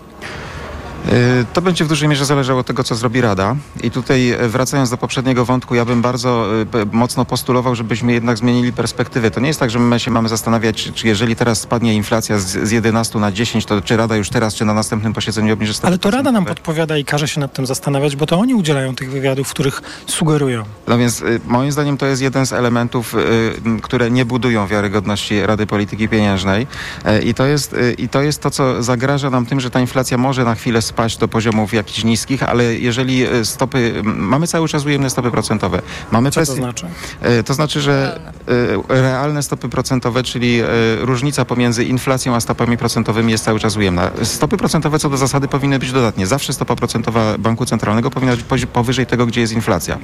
[1.12, 3.56] Y, To będzie w dużej mierze zależało od tego, co zrobi Rada.
[3.84, 8.38] I tutaj e, wracając do poprzedniego wątku, ja bym bardzo p- mocno postulował, żebyśmy jednak
[8.38, 9.32] zmienili perspektywę.
[9.32, 12.46] To nie jest tak, że my się mamy zastanawiać, czy jeżeli teraz spadnie inflacja z,
[12.68, 15.88] z 11 na 10, to czy Rada już teraz, czy na następnym posiedzeniu obniży stopy
[15.88, 18.96] Ale to Rada nam podpowiada i każe się nad tym zastanawiać, bo to oni udzielają
[18.96, 20.63] tych wywiadów, w których sugerują.
[20.88, 25.46] No więc y, moim zdaniem to jest jeden z elementów, y, które nie budują wiarygodności
[25.46, 26.68] Rady Polityki Pieniężnej
[27.06, 29.80] E, i to, jest, y, i to jest to, co zagraża nam tym, że ta
[29.80, 34.67] inflacja może na chwilę spaść do poziomów jakichś niskich, ale jeżeli y, stopy, mamy cały
[34.67, 36.86] czas ujemne stopy procentowe, mamy Co to presję- znaczy?
[37.21, 38.19] E, To znaczy, że
[38.89, 40.65] e, realne stopy procentowe, czyli e,
[41.01, 44.12] różnica pomiędzy inflacją a stopami procentowymi jest cały czas ujemna.
[44.23, 46.27] Stopy procentowe co do zasady powinny być dodatnie.
[46.27, 49.97] Zawsze stopa procentowa Banku Centralnego powinna być powyżej tego, gdzie jest inflacja.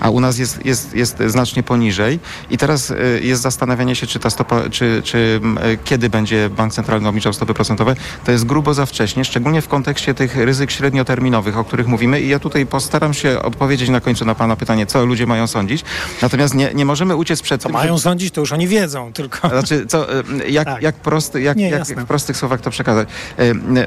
[0.00, 2.18] A u nas jest, jest, jest znacznie poniżej.
[2.50, 6.72] I teraz e, jest zastanawianie się, czy ta stopa, czy, czy e, kiedy będzie Bank
[6.72, 7.96] Centralny obniżał stopy procentowe.
[8.24, 12.20] To jest grubo za wcześnie, szczególnie w kontekście tych ryzyk średnioterminowych, o których mówimy.
[12.20, 15.84] I ja tutaj postaram się odpowiedzieć na końcu na Pana pytanie, co ludzie mają sądzić.
[16.22, 19.48] Natomiast nie, nie możemy uciec przed tym, że- Mają sądzić, to już oni wiedzą, tylko...
[19.48, 20.06] znaczy, co,
[20.48, 23.08] jak, jak, prosty, jak, Nie, jak w prostych słowach to przekazać?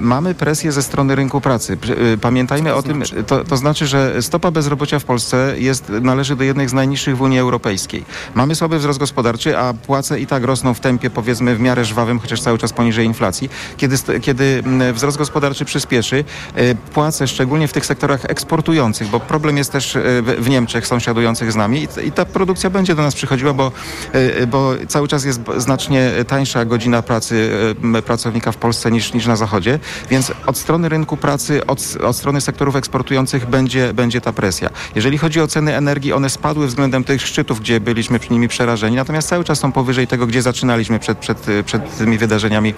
[0.01, 1.77] Mamy presję ze strony rynku pracy.
[2.13, 6.43] Y, Pamiętajmy o tym, to, to znaczy, że stopa bezrobocia w Polsce jest, należy do
[6.43, 8.05] jednych z najniższych w Unii Europejskiej.
[8.35, 12.19] Mamy słaby wzrost gospodarczy, a płace i tak rosną w tempie powiedzmy w miarę żwawym,
[12.19, 13.49] chociaż cały czas poniżej inflacji.
[13.77, 16.22] Kiedy, kiedy mm, wzrost gospodarczy przyspieszy,
[16.93, 20.01] płace szczególnie w tych sektorach eksportujących, bo problem jest też y,
[20.39, 23.71] w Niemczech sąsiadujących z nami i, ta produkcja będzie do nas przychodziła, bo,
[24.15, 27.51] y, bo cały czas jest znacznie tańsza godzina pracy
[27.95, 32.15] y, pracownika w Polsce niż, niż na Zachodzie, więc od strony rynku pracy, od, od
[32.15, 34.69] strony sektorów eksportujących będzie, będzie ta presja.
[34.95, 38.95] Jeżeli chodzi o ceny energii, one spadły względem tych szczytów, gdzie byliśmy przy nimi przerażeni,
[38.95, 42.73] natomiast cały czas są powyżej tego, gdzie zaczynaliśmy przed, przed, y, przed tymi wydarzeniami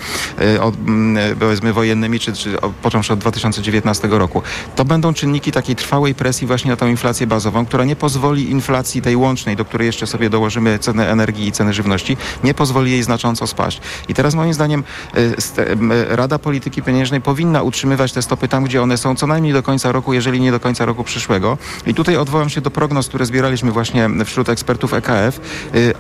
[1.32, 4.42] y, powiedzmy wojennymi, czy, czy począwszy od 2019 roku.
[4.76, 9.02] To będą czynniki takiej trwałej presji właśnie na tą inflację bazową, która nie pozwoli inflacji
[9.02, 13.04] tej łącznej, do której jeszcze sobie dołożymy ceny energii i ceny żywności, nie pozwoli jej
[13.04, 13.82] znacząco spaść.
[14.08, 14.84] I teraz moim zdaniem
[15.18, 19.64] y, Rada Polityki Pieniężnej powinna utrzymywać te stopy tam, gdzie one są, co najmniej do
[19.64, 21.58] końca roku, jeżeli nie do końca roku przyszłego.
[21.88, 25.40] I tutaj odwołam się do prognoz, które zbieraliśmy właśnie wśród ekspertów EKF.
[25.76, 25.94] Y, y,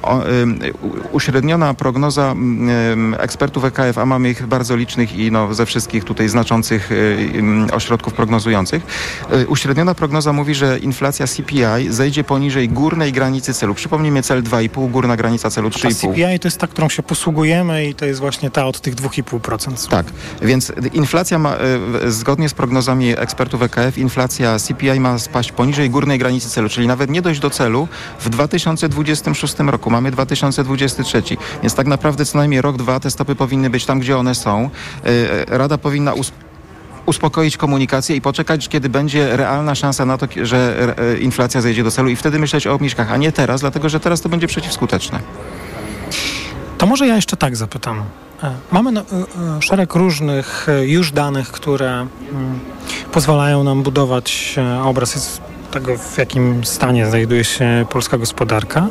[1.11, 6.29] Uśredniona prognoza mm, ekspertów EKF, a mamy ich bardzo licznych i no, ze wszystkich tutaj
[6.29, 6.89] znaczących
[7.73, 8.83] ośrodków prognozujących.
[9.33, 13.73] Y, Uśredniona prognoza mówi, że inflacja CPI zejdzie poniżej górnej granicy celu.
[13.73, 16.13] Przypomnijmy cel 2,5, górna granica celu Ta 3,5.
[16.13, 19.87] CPI to jest ta, którą się posługujemy i to jest właśnie ta od tych 2,5%.
[19.89, 20.05] Tak,
[20.41, 21.55] więc inflacja ma,
[22.05, 26.87] y, zgodnie z prognozami ekspertów EKF, inflacja CPI ma spaść poniżej górnej granicy celu, czyli
[26.87, 27.87] nawet nie dojść do celu
[28.19, 29.89] w 2026 roku.
[29.89, 31.23] Mamy 2023,
[31.61, 34.69] więc tak naprawdę co najmniej rok, dwa te stopy powinny być tam, gdzie one są.
[35.07, 36.31] Y, Rada powinna us-
[37.05, 41.91] uspokoić komunikację i poczekać, kiedy będzie realna szansa na to, że e, inflacja zejdzie do
[41.91, 45.19] celu i wtedy myśleć o obniżkach, a nie teraz, dlatego że teraz to będzie przeciwskuteczne.
[46.77, 48.03] To może ja jeszcze tak zapytam.
[48.43, 52.59] E, Mamy no, e, szereg różnych już danych, które mm,
[53.11, 55.41] pozwalają nam budować obraz
[55.75, 58.87] tego, w jakim stanie znajduje się polska gospodarka.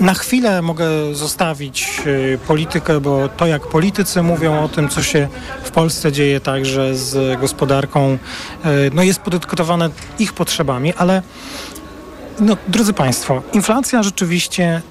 [0.00, 2.02] Na chwilę mogę zostawić
[2.34, 5.28] e, politykę, bo to jak politycy mówią o tym, co się
[5.64, 8.18] w Polsce dzieje także z gospodarką,
[8.64, 11.22] e, no jest podyktowane ich potrzebami, ale
[12.40, 14.82] no, drodzy Państwo, inflacja rzeczywiście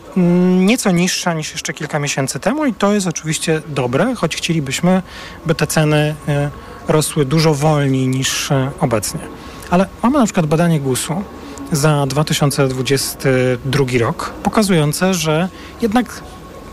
[0.60, 5.02] nieco niższa niż jeszcze kilka miesięcy temu i to jest oczywiście dobre, choć chcielibyśmy,
[5.46, 6.50] by te ceny e,
[6.88, 9.20] rosły dużo wolniej niż obecnie.
[9.70, 11.24] Ale mamy na przykład badanie GUS-u
[11.72, 15.50] za 2022 rok, pokazujące, że
[15.82, 16.22] jednak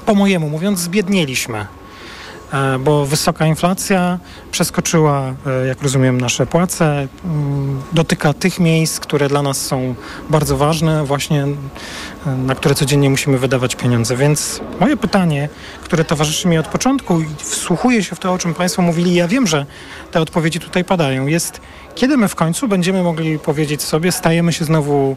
[0.06, 1.66] po mojemu mówiąc zbiednieliśmy
[2.52, 4.18] e, bo wysoka inflacja
[4.50, 7.08] przeskoczyła, e, jak rozumiem, nasze płace,
[7.92, 9.94] dotyka tych miejsc, które dla nas są
[10.30, 11.46] bardzo ważne, właśnie
[12.26, 14.16] na które codziennie musimy wydawać pieniądze.
[14.16, 15.48] Więc moje pytanie,
[15.82, 19.28] które towarzyszy mi od początku i wsłuchuję się w to, o czym Państwo mówili, ja
[19.28, 19.66] wiem, że
[20.10, 21.60] te odpowiedzi tutaj padają, jest
[21.94, 25.16] kiedy my w końcu będziemy mogli powiedzieć sobie, stajemy się znowu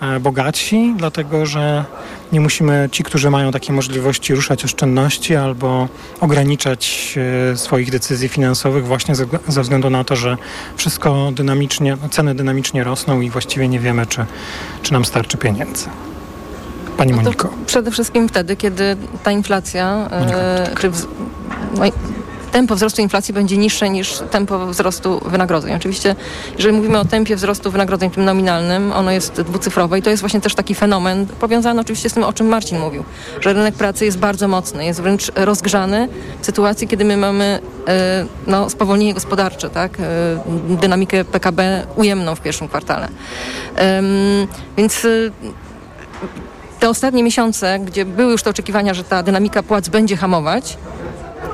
[0.00, 1.84] e, bogatsi, dlatego że
[2.32, 5.88] nie musimy, ci, którzy mają takie możliwości, ruszać oszczędności albo
[6.20, 7.14] ograniczać
[7.52, 9.14] e, swoich decyzji finansowych właśnie
[9.48, 10.36] ze względu na to, że
[10.76, 14.26] wszystko dynamicznie, ceny dynamicznie rosną i właściwie nie wiemy, czy,
[14.82, 15.88] czy nam starczy pieniędzy.
[16.96, 17.48] Pani No Moniko.
[17.66, 21.06] Przede wszystkim wtedy, kiedy ta inflacja, e, czy wz-
[21.76, 21.84] no,
[22.52, 25.74] tempo wzrostu inflacji będzie niższe niż tempo wzrostu wynagrodzeń.
[25.74, 26.16] Oczywiście,
[26.56, 30.40] jeżeli mówimy o tempie wzrostu wynagrodzeń tym nominalnym, ono jest dwucyfrowe i to jest właśnie
[30.40, 33.04] też taki fenomen powiązany oczywiście z tym, o czym Marcin mówił,
[33.40, 36.08] że rynek pracy jest bardzo mocny, jest wręcz rozgrzany
[36.40, 40.00] w sytuacji, kiedy my mamy e, no, spowolnienie gospodarcze, tak?
[40.00, 40.02] E,
[40.68, 43.08] dynamikę PKB ujemną w pierwszym kwartale.
[44.76, 45.06] Więc
[46.84, 50.76] te ostatnie miesiące, gdzie były już te oczekiwania, że ta dynamika płac będzie hamować,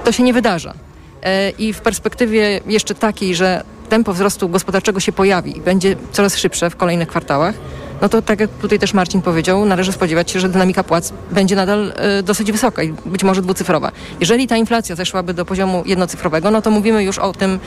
[0.05, 0.75] to się nie wydarza.
[1.23, 6.37] E, I w perspektywie jeszcze takiej, że tempo wzrostu gospodarczego się pojawi i będzie coraz
[6.37, 7.55] szybsze w kolejnych kwartałach,
[8.03, 11.57] no to tak jak tutaj też Marcin powiedział, należy spodziewać się, że dynamika płac będzie
[11.57, 13.93] nadal e, dosyć wysoka i być może dwucyfrowa.
[14.21, 17.59] Jeżeli ta inflacja zeszłaby do poziomu jednocyfrowego, no to mówimy już o tym,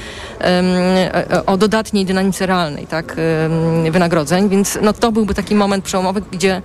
[0.41, 3.15] e, o dodatniej dynamice realnej, tak,
[3.91, 6.61] wynagrodzeń, więc no to byłby taki moment przełomowy, gdzie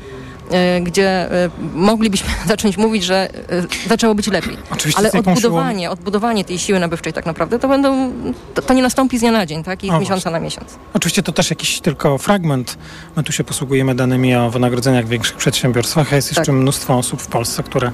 [0.82, 4.56] gdzie e, moglibyśmy zacząć mówić, że e, zaczęło być lepiej.
[4.70, 8.12] Oczywiście Ale z jaką odbudowanie, odbudowanie tej siły nabywczej tak naprawdę to będą,
[8.54, 9.84] to, to nie nastąpi z dnia na dzień, tak?
[9.84, 10.78] I z miesiąca na miesiąc.
[10.94, 12.78] Oczywiście to też jakiś tylko fragment.
[13.16, 17.22] My tu się posługujemy danymi o wynagrodzeniach w większych przedsiębiorstwach, a jest jeszcze mnóstwo osób
[17.22, 17.92] w Polsce, które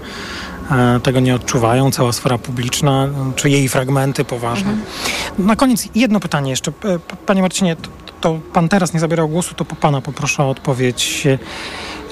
[0.71, 1.91] e, tego nie odczuwają.
[1.91, 4.77] Cała sfera publiczna, e, czy jej fragmenty poważne.
[5.39, 6.71] Na koniec jedno pytanie jeszcze.
[6.71, 7.89] E, Panie Marcinie, to,
[8.21, 11.27] to pan teraz nie zabierał głosu, to po pana poproszę o odpowiedź.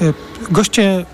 [0.03, 0.13] E,
[0.51, 1.05] Goście e,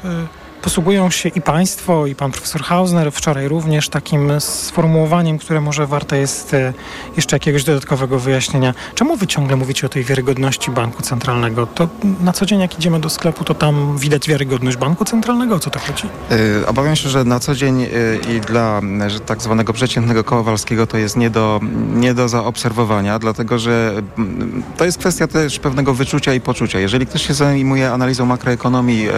[0.63, 6.19] posługują się i państwo, i pan profesor Hausner wczoraj również takim sformułowaniem, które może warte
[6.19, 6.73] jest e,
[7.17, 8.75] jeszcze jakiegoś dodatkowego wyjaśnienia.
[8.95, 11.67] Czemu wy ciągle mówicie o tej wiarygodności banku centralnego?
[11.67, 11.89] To
[12.21, 15.55] na co dzień jak idziemy do sklepu, to tam widać wiarygodność banku centralnego?
[15.55, 16.05] O co to chodzi?
[16.33, 17.89] Y, Obawiam się, że na co dzień y,
[18.37, 21.61] i dla że tak zwanego przeciętnego Kowalskiego to jest nie do,
[21.95, 26.79] nie do zaobserwowania, dlatego że mm, to jest kwestia też pewnego wyczucia i poczucia.
[26.79, 29.09] Jeżeli ktoś się zajmuje analizą makroekonomii,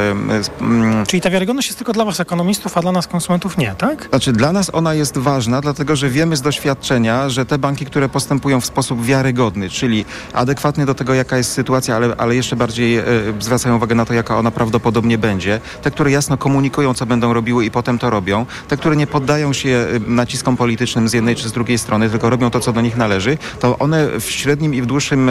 [0.61, 4.09] mm, Czyli ta wiarygodność jest tylko dla was ekonomistów, a dla nas konsumentów nie, tak?
[4.09, 8.09] Znaczy dla nas ona jest ważna, dlatego że wiemy z doświadczenia, że te banki, które
[8.09, 12.99] postępują w sposób wiarygodny, czyli adekwatny do tego, jaka jest sytuacja, ale, ale jeszcze bardziej
[12.99, 13.05] e,
[13.41, 17.65] zwracają uwagę na to, jaka ona prawdopodobnie będzie, te, które jasno komunikują, co będą robiły
[17.65, 21.49] i potem to robią, te, które nie poddają się e, naciskom politycznym z jednej czy
[21.49, 24.83] z drugiej strony, tylko robią to, co do nich należy, to one w średnim i
[24.83, 25.31] w dłuższym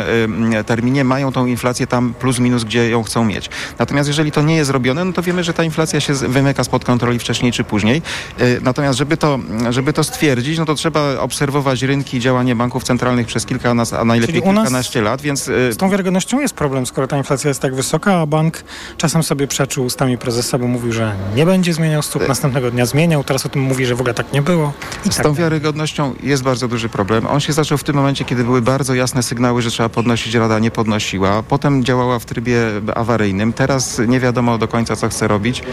[0.65, 3.49] terminie mają tą inflację tam plus minus, gdzie ją chcą mieć.
[3.79, 6.63] Natomiast jeżeli to nie jest robione, no to wiemy, że ta inflacja się z- wymyka
[6.63, 8.02] spod kontroli wcześniej czy później.
[8.39, 12.84] E, Natomiast żeby to, żeby to stwierdzić, no to trzeba obserwować rynki i działanie banków
[12.84, 16.54] centralnych przez kilka, nas- a najlepiej Czyli kilkanaście lat, więc e, Z tą wiarygodnością jest
[16.54, 18.63] problem, skoro ta inflacja jest tak wysoka, a bank
[18.97, 23.23] czasem sobie przeczył ustami prezesa, bo mówił, że nie będzie zmieniał stóp, następnego dnia zmieniał,
[23.23, 24.73] teraz o tym mówi, że w ogóle tak nie było.
[25.06, 27.28] I z tak tą wiarygodnością jest bardzo duży problem.
[27.28, 30.60] On się zaczął w tym momencie, kiedy były bardzo jasne sygnały, że trzeba podnosić, Rada
[30.60, 31.43] nie podnosiła.
[31.43, 32.58] Potem działała w trybie
[32.95, 33.54] awaryjnym.
[33.54, 35.63] Teraz nie wiadomo do końca, co chce robić.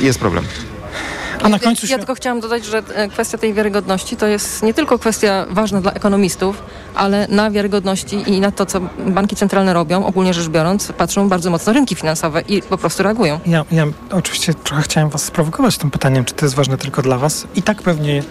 [0.00, 0.44] Jest problem.
[1.42, 4.74] A na końcu Ja tylko chciałam dodać, że e, kwestia tej wiarygodności to jest nie
[4.74, 6.62] tylko kwestia ważna dla ekonomistów,
[6.94, 11.50] ale na wiarygodności i na to, co banki centralne robią, ogólnie rzecz biorąc, patrzą bardzo
[11.50, 13.40] mocno rynki finansowe i po prostu reagują.
[13.46, 17.18] Ja, ja oczywiście trochę chciałem was sprowokować tym pytaniem, czy to jest ważne tylko dla
[17.18, 17.46] was.
[17.54, 18.22] I tak pewnie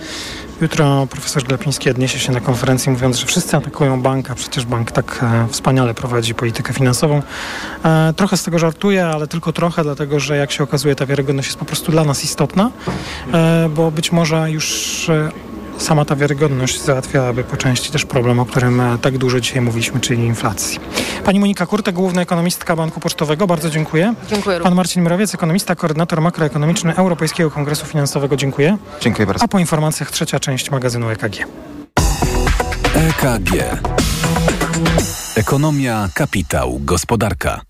[0.61, 5.19] jutro profesor Glapiński odniesie się na konferencji mówiąc, że wszyscy atakują banka, przecież bank tak
[5.23, 7.21] e, wspaniale prowadzi politykę finansową.
[7.85, 11.47] E, trochę z tego żartuję, ale tylko trochę, dlatego że jak się okazuje ta wiarygodność
[11.47, 12.71] jest po prostu dla nas istotna,
[13.33, 15.31] e, bo być może już e,
[15.77, 19.99] sama ta wiarygodność załatwiałaby po części też problem, o którym e, tak dużo dzisiaj mówiliśmy,
[19.99, 20.79] czyli inflacji.
[21.25, 24.13] Pani Monika Kurtek, główna ekonomistka Banku Pocztowego, bardzo dziękuję.
[24.29, 28.77] Dziękuję Pan Marcin Mrowiec, ekonomista, koordynator makroekonomiczny Europejskiego Kongresu Finansowego, dziękuję.
[29.01, 29.43] Dziękuję bardzo.
[29.43, 31.47] A po informacjach trzecia część magazynu EKG.
[32.95, 33.51] EKG.
[35.35, 37.66] Ekonomia, kapitał, gospodarka.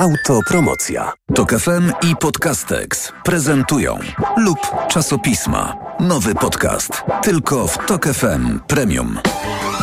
[0.00, 1.12] Autopromocja.
[1.34, 3.98] Tok FM i Podcastex prezentują
[4.36, 4.58] lub
[4.88, 5.76] czasopisma.
[5.98, 7.02] Nowy podcast.
[7.22, 9.18] Tylko w Tok FM Premium.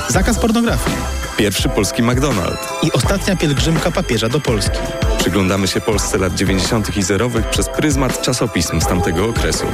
[0.10, 0.97] Zakaz pornografii.
[1.38, 2.84] Pierwszy polski McDonald's.
[2.84, 4.77] I ostatnia pielgrzymka papieża do Polski.
[5.17, 6.97] Przyglądamy się Polsce lat 90.
[6.97, 9.65] i zerowych przez pryzmat czasopism z tamtego okresu.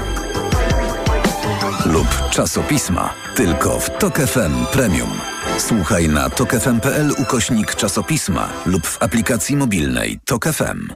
[1.85, 3.13] Lub czasopisma.
[3.35, 5.09] Tylko w Tok FM Premium.
[5.57, 10.87] Słuchaj na tokefm.pl ukośnik czasopisma lub w aplikacji mobilnej Tok FM.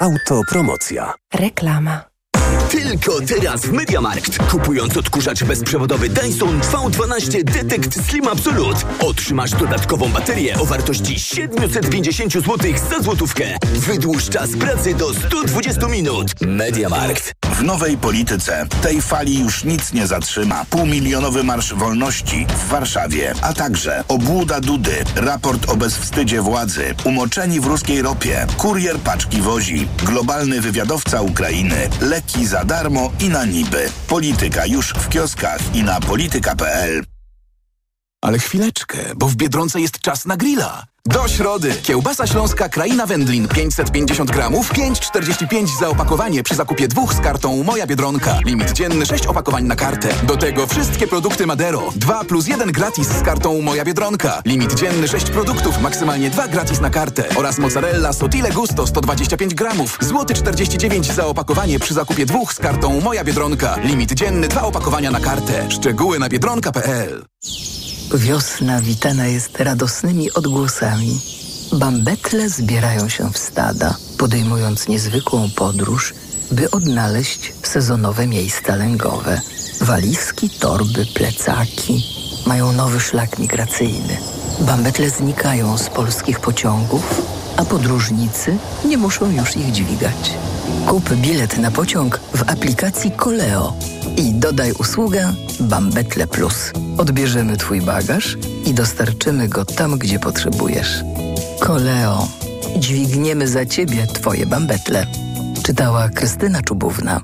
[0.00, 1.14] Autopromocja.
[1.34, 2.13] Reklama.
[2.70, 4.38] Tylko teraz w Mediamarkt.
[4.50, 12.58] Kupując odkurzacz bezprzewodowy Dyson V12 Detect Slim Absolute otrzymasz dodatkową baterię o wartości 750 zł
[12.90, 13.44] za złotówkę.
[13.72, 16.40] Wydłuż czas pracy do 120 minut.
[16.40, 17.32] Mediamarkt.
[17.54, 20.64] W nowej polityce tej fali już nic nie zatrzyma.
[20.70, 27.66] Półmilionowy Marsz Wolności w Warszawie, a także obłuda Dudy, raport o bezwstydzie władzy, umoczeni w
[27.66, 33.90] ruskiej ropie, kurier paczki wozi, globalny wywiadowca Ukrainy, leki za darmo i na niby.
[34.08, 37.04] Polityka już w kioskach i na polityka.pl.
[38.20, 40.93] Ale chwileczkę, bo w Biedronce jest czas na grilla.
[41.06, 41.74] Do środy.
[41.82, 47.86] Kiełbasa śląska Kraina Wędlin 550 gramów, 5,45 za opakowanie przy zakupie dwóch z kartą Moja
[47.86, 48.38] Biedronka.
[48.46, 50.08] Limit dzienny 6 opakowań na kartę.
[50.22, 51.92] Do tego wszystkie produkty Madero.
[51.96, 54.42] 2 plus 1 gratis z kartą Moja Biedronka.
[54.44, 57.24] Limit dzienny 6 produktów, maksymalnie 2 gratis na kartę.
[57.36, 59.98] Oraz mozzarella Sotile Gusto 125 gramów.
[60.00, 63.76] Złoty 49 za opakowanie przy zakupie dwóch z kartą Moja Biedronka.
[63.82, 65.70] Limit dzienny 2 opakowania na kartę.
[65.70, 67.24] Szczegóły na biedronka.pl
[68.12, 71.20] Wiosna witana jest radosnymi odgłosami.
[71.72, 76.14] Bambetle zbierają się w stada, podejmując niezwykłą podróż,
[76.50, 79.40] by odnaleźć sezonowe miejsca lęgowe.
[79.80, 82.04] Walizki, torby, plecaki
[82.46, 84.16] mają nowy szlak migracyjny.
[84.60, 87.22] Bambetle znikają z polskich pociągów,
[87.56, 90.34] a podróżnicy nie muszą już ich dźwigać.
[90.86, 93.72] Kup bilet na pociąg w aplikacji Koleo
[94.16, 96.72] i dodaj usługę Bambetle Plus.
[96.98, 98.36] Odbierzemy Twój bagaż
[98.66, 101.02] i dostarczymy go tam, gdzie potrzebujesz.
[101.60, 102.28] Koleo.
[102.76, 105.06] Dźwigniemy za Ciebie Twoje bambetle.
[105.62, 107.20] Czytała Krystyna Czubówna.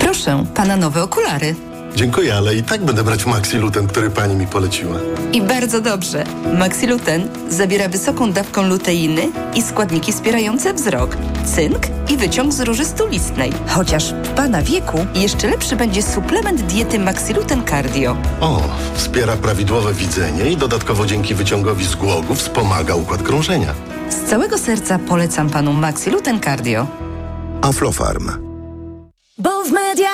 [0.00, 1.54] Proszę, pana nowe okulary.
[1.96, 4.96] Dziękuję, ale i tak będę brać Maxiluten, który pani mi poleciła.
[5.32, 6.24] I bardzo dobrze.
[6.58, 9.22] Maxiluten zawiera wysoką dawką luteiny
[9.54, 11.16] i składniki wspierające wzrok,
[11.54, 11.78] cynk
[12.10, 13.52] i wyciąg z róży stulistnej.
[13.68, 18.16] Chociaż w pana wieku jeszcze lepszy będzie suplement diety Maxiluten Cardio.
[18.40, 18.62] O,
[18.94, 23.74] wspiera prawidłowe widzenie i dodatkowo dzięki wyciągowi z głogu wspomaga układ krążenia.
[24.10, 26.86] Z całego serca polecam panu Maxiluten Cardio.
[27.62, 28.30] Aflofarm.
[29.38, 30.08] Bo w media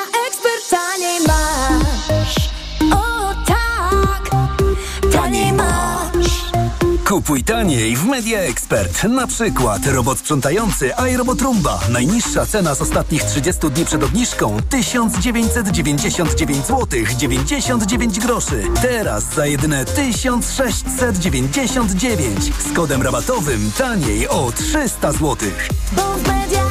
[7.09, 9.05] Kupuj taniej w Media Expert.
[9.05, 11.81] Na przykład robot sprzątający iRobot Roomba.
[11.89, 16.87] Najniższa cena z ostatnich 30 dni przed obniżką 1999 zł
[17.19, 18.63] 99 groszy.
[18.83, 25.37] Teraz za jedyne 1699 z kodem rabatowym taniej o 300 zł.
[25.93, 26.68] Bo w media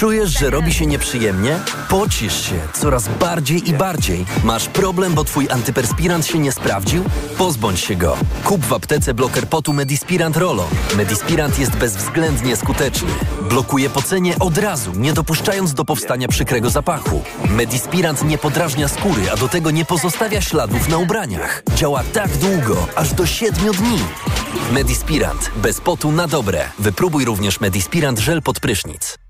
[0.00, 1.58] Czujesz, że robi się nieprzyjemnie?
[1.88, 4.24] Pocisz się coraz bardziej i bardziej.
[4.44, 7.04] Masz problem, bo twój antyperspirant się nie sprawdził?
[7.38, 8.16] Pozbądź się go.
[8.44, 10.68] Kup w aptece bloker potu Medispirant Rolo.
[10.96, 13.08] Medispirant jest bezwzględnie skuteczny.
[13.48, 17.22] Blokuje pocenie od razu, nie dopuszczając do powstania przykrego zapachu.
[17.50, 21.62] Medispirant nie podrażnia skóry, a do tego nie pozostawia śladów na ubraniach.
[21.74, 23.98] Działa tak długo, aż do 7 dni.
[24.72, 25.50] Medispirant.
[25.56, 26.68] Bez potu na dobre.
[26.78, 29.29] Wypróbuj również Medispirant żel pod prysznic.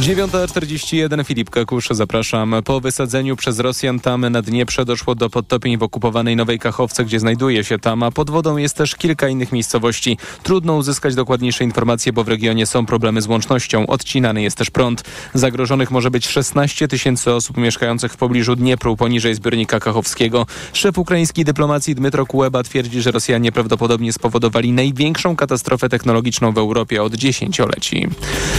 [0.00, 2.54] 9.41 Filip Kakusz, zapraszam.
[2.64, 7.20] Po wysadzeniu przez Rosjan tamy na Dnieprze doszło do podtopień w okupowanej Nowej Kachowce, gdzie
[7.20, 8.10] znajduje się tama.
[8.10, 10.18] Pod wodą jest też kilka innych miejscowości.
[10.42, 13.86] Trudno uzyskać dokładniejsze informacje, bo w regionie są problemy z łącznością.
[13.86, 15.04] Odcinany jest też prąd.
[15.34, 20.46] Zagrożonych może być 16 tysięcy osób mieszkających w pobliżu Dniepru, poniżej zbiornika kachowskiego.
[20.72, 27.02] Szef ukraińskiej dyplomacji Dmytro Kuleba twierdzi, że Rosjanie prawdopodobnie spowodowali największą katastrofę technologiczną w Europie
[27.02, 28.08] od dziesięcioleci.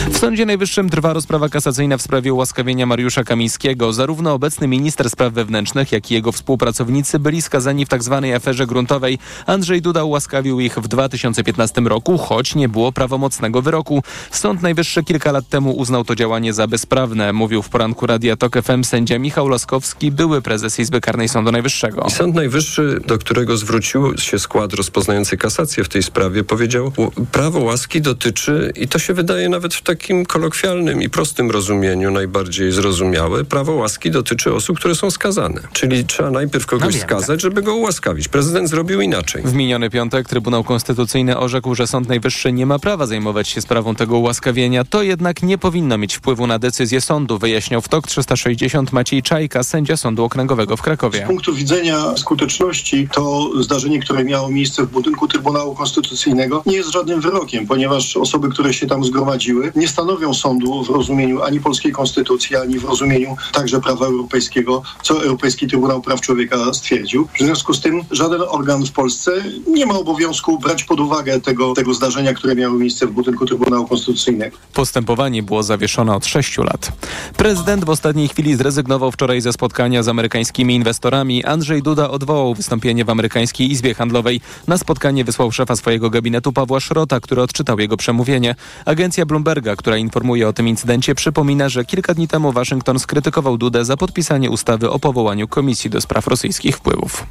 [0.09, 3.93] W Sądzie Najwyższym trwa rozprawa kasacyjna w sprawie ułaskawienia Mariusza Kamińskiego.
[3.93, 8.25] Zarówno obecny minister spraw wewnętrznych, jak i jego współpracownicy byli skazani w tzw.
[8.35, 9.19] aferze gruntowej.
[9.45, 14.03] Andrzej Duda ułaskawił ich w 2015 roku, choć nie było prawomocnego wyroku.
[14.31, 18.61] Sąd Najwyższy kilka lat temu uznał to działanie za bezprawne, mówił w poranku Radia Tok
[18.63, 22.09] FM sędzia Michał Laskowski, były prezes Izby Karnej Sądu Najwyższego.
[22.09, 27.59] Sąd Najwyższy, do którego zwrócił się skład rozpoznający kasację w tej sprawie, powiedział, "Ł- prawo
[27.59, 33.43] łaski dotyczy, i to się wydaje nawet w takim kolokwialnym i prostym rozumieniu najbardziej zrozumiałe,
[33.43, 35.61] prawo łaski dotyczy osób, które są skazane.
[35.73, 38.27] Czyli trzeba najpierw kogoś No wiem, skazać, żeby go ułaskawić.
[38.27, 39.41] Prezydent zrobił inaczej.
[39.45, 43.95] W miniony piątek Trybunał Konstytucyjny orzekł, że Sąd Najwyższy nie ma prawa zajmować się sprawą
[43.95, 44.83] tego ułaskawienia.
[44.83, 49.63] To jednak nie powinno mieć wpływu na decyzję sądu, wyjaśniał w TOK 360 Maciej Czajka,
[49.63, 51.23] sędzia Sądu Okręgowego w Krakowie.
[51.23, 56.91] Z punktu widzenia skuteczności to zdarzenie, które miało miejsce w budynku Trybunału Konstytucyjnego nie jest
[56.91, 61.59] żadnym wyrokiem, ponieważ osoby, które się tam zgromadziły nie stanowią sądu w rozumieniu rozumieniu ani
[61.59, 67.27] polskiej konstytucji, ani w rozumieniu także prawa europejskiego, co Europejski Trybunał Praw Człowieka stwierdził.
[67.39, 69.31] W związku z tym żaden organ w Polsce
[69.67, 73.87] nie ma obowiązku brać pod uwagę tego, tego zdarzenia, które miało miejsce w budynku Trybunału
[73.87, 74.57] Konstytucyjnego.
[74.73, 76.91] Postępowanie było zawieszone od 6 lat.
[77.37, 81.43] Prezydent w ostatniej chwili zrezygnował wczoraj ze spotkania z amerykańskimi inwestorami.
[81.43, 84.41] Andrzej Duda odwołał wystąpienie w amerykańskiej Izbie Handlowej.
[84.67, 88.55] Na spotkanie wysłał szefa swojego gabinetu Pawła Szrota, który odczytał jego przemówienie.
[88.85, 93.85] Agencja Bloomberga, która informuje o tym incydencie, przypomina, że kilka dni temu Waszyngton skrytykował Dudę
[93.85, 97.25] za podpisanie ustawy o powołaniu Komisji do Spraw Rosyjskich Wpływów.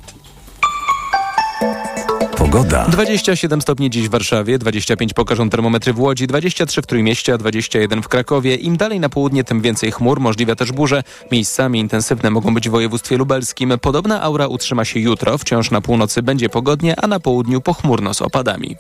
[2.37, 2.87] Pogoda.
[2.89, 8.03] 27 stopni dziś w Warszawie, 25 pokażą termometry w Łodzi, 23 w Trójmieście, a 21
[8.03, 8.55] w Krakowie.
[8.55, 11.03] Im dalej na południe, tym więcej chmur, możliwe też burze.
[11.33, 13.73] Miejscami intensywne mogą być w województwie lubelskim.
[13.81, 15.39] Podobna aura utrzyma się jutro.
[15.39, 18.77] Wciąż na północy będzie pogodnie, a na południu pochmurno z opadami.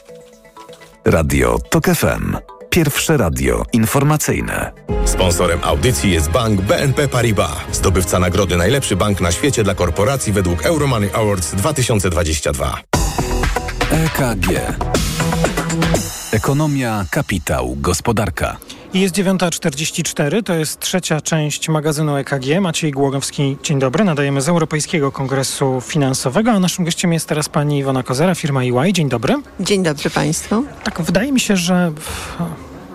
[1.04, 2.36] Radio TOK FM.
[2.74, 4.72] Pierwsze radio informacyjne.
[5.04, 10.66] Sponsorem audycji jest bank BNP Paribas, zdobywca nagrody Najlepszy Bank na świecie dla korporacji według
[10.66, 12.80] Euromoney Awards 2022.
[13.90, 14.46] EKG.
[16.32, 18.56] Ekonomia, kapitał, gospodarka.
[18.94, 22.60] I Jest 9.44, to jest trzecia część magazynu EKG.
[22.60, 24.04] Maciej Głogowski, dzień dobry.
[24.04, 28.92] Nadajemy z Europejskiego Kongresu Finansowego, a naszym gościem jest teraz pani Iwona Kozera, firma EY.
[28.92, 29.34] Dzień dobry.
[29.60, 30.64] Dzień dobry Państwu.
[30.84, 31.92] Tak, wydaje mi się, że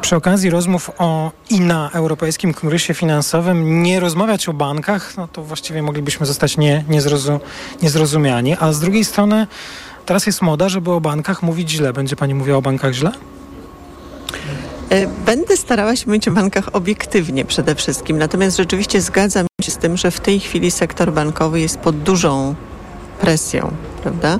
[0.02, 5.44] przy okazji rozmów o i na Europejskim Kongresie Finansowym nie rozmawiać o bankach, no to
[5.44, 7.40] właściwie moglibyśmy zostać nie, niezrozu,
[7.82, 8.56] niezrozumiani.
[8.60, 9.48] A z drugiej strony
[10.06, 11.94] teraz jest moda, żeby o bankach mówić źle.
[11.94, 13.12] Będzie pani mówiła o bankach źle?
[14.90, 19.78] E, Będę starała się mówić o bankach obiektywnie przede wszystkim, natomiast rzeczywiście zgadzam się z
[19.78, 22.56] tym, że w tej chwili sektor bankowy jest pod dużą
[23.22, 23.72] presją,
[24.04, 24.40] prawda?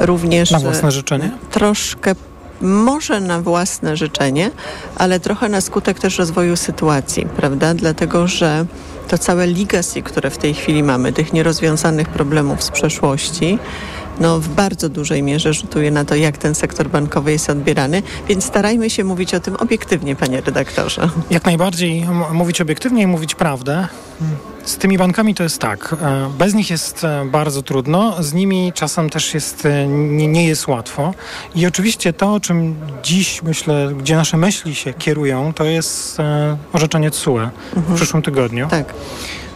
[0.00, 1.30] Również Na własne życzenie?
[1.50, 2.14] troszkę
[2.62, 4.50] może na własne życzenie,
[4.96, 7.74] ale trochę na skutek też rozwoju sytuacji, prawda?
[7.74, 8.66] Dlatego, że
[9.08, 13.58] to całe legacy, które w tej chwili mamy, tych nierozwiązanych problemów z przeszłości,
[14.20, 18.44] no w bardzo dużej mierze rzutuje na to, jak ten sektor bankowy jest odbierany, więc
[18.44, 21.08] starajmy się mówić o tym obiektywnie, panie redaktorze.
[21.30, 23.88] Jak najbardziej mówić obiektywnie i mówić prawdę.
[24.64, 25.96] Z tymi bankami to jest tak.
[26.02, 30.46] e, Bez nich jest e, bardzo trudno, z nimi czasem też jest, e, nie, nie
[30.46, 31.14] jest łatwo.
[31.54, 36.18] I oczywiście to, o czym dziś myślę, gdzie nasze myśli się kierują, to jest
[36.72, 38.68] orzeczenie TSUE w przyszłym tygodniu.
[38.68, 38.94] Tak.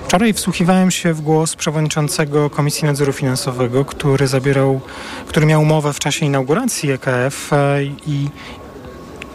[0.06, 4.80] Wczoraj wsłuchiwałem się w głos przewodniczącego Komisji Nadzoru Finansowego, który zabierał,
[5.26, 8.30] który miał mowę w czasie inauguracji EKF e, i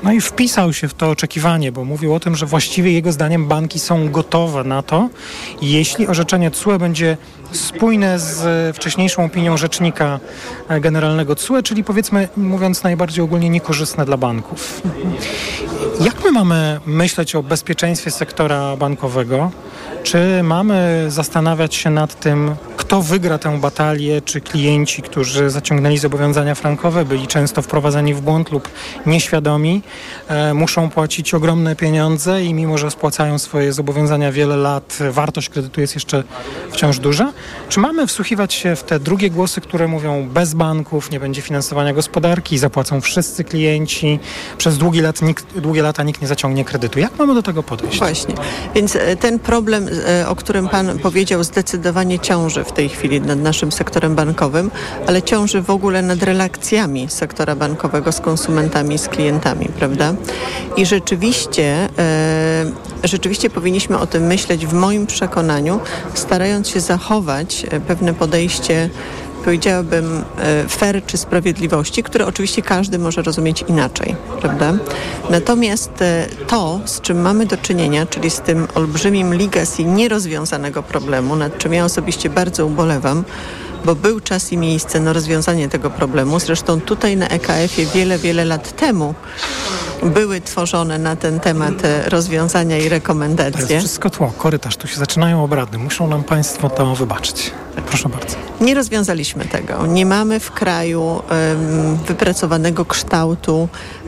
[0.03, 3.47] no i wpisał się w to oczekiwanie, bo mówił o tym, że właściwie jego zdaniem
[3.47, 5.09] banki są gotowe na to,
[5.61, 7.17] jeśli orzeczenie TSUE będzie
[7.51, 10.19] spójne z wcześniejszą opinią rzecznika
[10.67, 14.81] e, generalnego TSUE, czyli powiedzmy, mówiąc najbardziej ogólnie, niekorzystne dla banków.
[16.01, 19.51] Jak my mamy myśleć o bezpieczeństwie sektora bankowego?
[20.03, 26.55] Czy mamy zastanawiać się nad tym, kto wygra tę batalię, czy klienci, którzy zaciągnęli zobowiązania
[26.55, 28.69] frankowe, byli często wprowadzani w błąd lub
[29.05, 29.81] nieświadomi,
[30.27, 35.81] e, muszą płacić ogromne pieniądze i mimo, że spłacają swoje zobowiązania wiele lat, wartość kredytu
[35.81, 36.23] jest jeszcze
[36.71, 37.33] wciąż duża?
[37.69, 41.93] Czy mamy wsłuchiwać się w te drugie głosy, które mówią bez banków, nie będzie finansowania
[41.93, 44.19] gospodarki, zapłacą wszyscy klienci,
[44.57, 46.99] przez długi lat nikt, długie lata nikt nie zaciągnie kredytu?
[46.99, 47.99] Jak mamy do tego podejść?
[47.99, 48.35] Właśnie.
[48.75, 49.87] Więc e, ten problem,
[50.27, 54.71] o którym Pan powiedział, zdecydowanie ciąży w tej chwili nad naszym sektorem bankowym,
[55.07, 60.13] ale ciąży w ogóle nad relacjami sektora bankowego z konsumentami, z klientami, prawda?
[60.77, 62.65] I rzeczywiście, e,
[63.03, 65.79] rzeczywiście powinniśmy o tym myśleć w moim przekonaniu,
[66.13, 68.89] starając się zachować e, pewne podejście
[69.41, 74.73] powiedziałabym, e, fair czy sprawiedliwości, które oczywiście każdy może rozumieć inaczej, prawda?
[75.29, 81.35] Natomiast e, to, z czym mamy do czynienia, czyli z tym olbrzymim legacy nierozwiązanego problemu,
[81.35, 83.23] nad czym ja osobiście bardzo ubolewam,
[83.85, 86.39] bo był czas i miejsce na rozwiązanie tego problemu.
[86.39, 89.13] Zresztą tutaj na EKF-ie wiele, wiele lat temu
[90.03, 93.79] były tworzone na ten temat e, rozwiązania i To jest rekomendacje.
[93.79, 95.77] wszystko tło, korytarz, tu się zaczynają obrady.
[95.77, 97.51] Muszą nam Państwo to wybaczyć.
[97.87, 98.35] Proszę bardzo.
[98.61, 99.85] Nie rozwiązaliśmy tego.
[99.87, 103.67] Nie mamy w kraju em, wypracowanego kształtu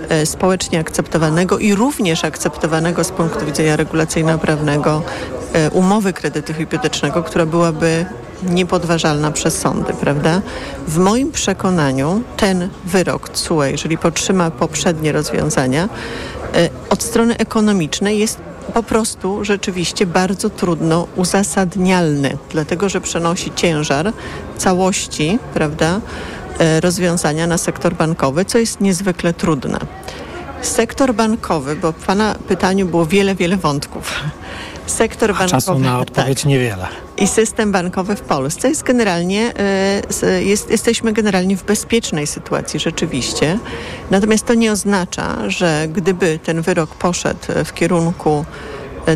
[0.10, 5.02] e, społecznie akceptowanego i również akceptowanego z punktu widzenia regulacyjno-prawnego
[5.54, 8.06] e, umowy kredytu hipotecznego, która byłaby
[8.50, 10.42] niepodważalna przez sądy, prawda?
[10.88, 15.90] W moim przekonaniu ten wyrok CUE, jeżeli podtrzyma poprzednie rozwiązania,
[16.56, 18.40] e, od strony ekonomicznej jest
[18.74, 24.14] po prostu rzeczywiście bardzo trudno uzasadnialny, dlatego że przenosi ciężar
[24.58, 26.02] całości, prawda,
[26.60, 29.80] e, rozwiązania na sektor bankowy, co jest niezwykle trudne.
[30.64, 34.14] Sektor bankowy, bo w Pana pytaniu było wiele, wiele wątków.
[34.86, 35.52] Sektor A bankowy.
[35.52, 36.02] czasu na tak.
[36.02, 36.88] odpowiedź niewiele.
[37.18, 39.54] I system bankowy w Polsce jest generalnie,
[40.24, 43.60] e, jest, jesteśmy generalnie w bezpiecznej sytuacji rzeczywiście.
[44.12, 48.46] Natomiast to nie oznacza, że gdyby ten wyrok poszedł w kierunku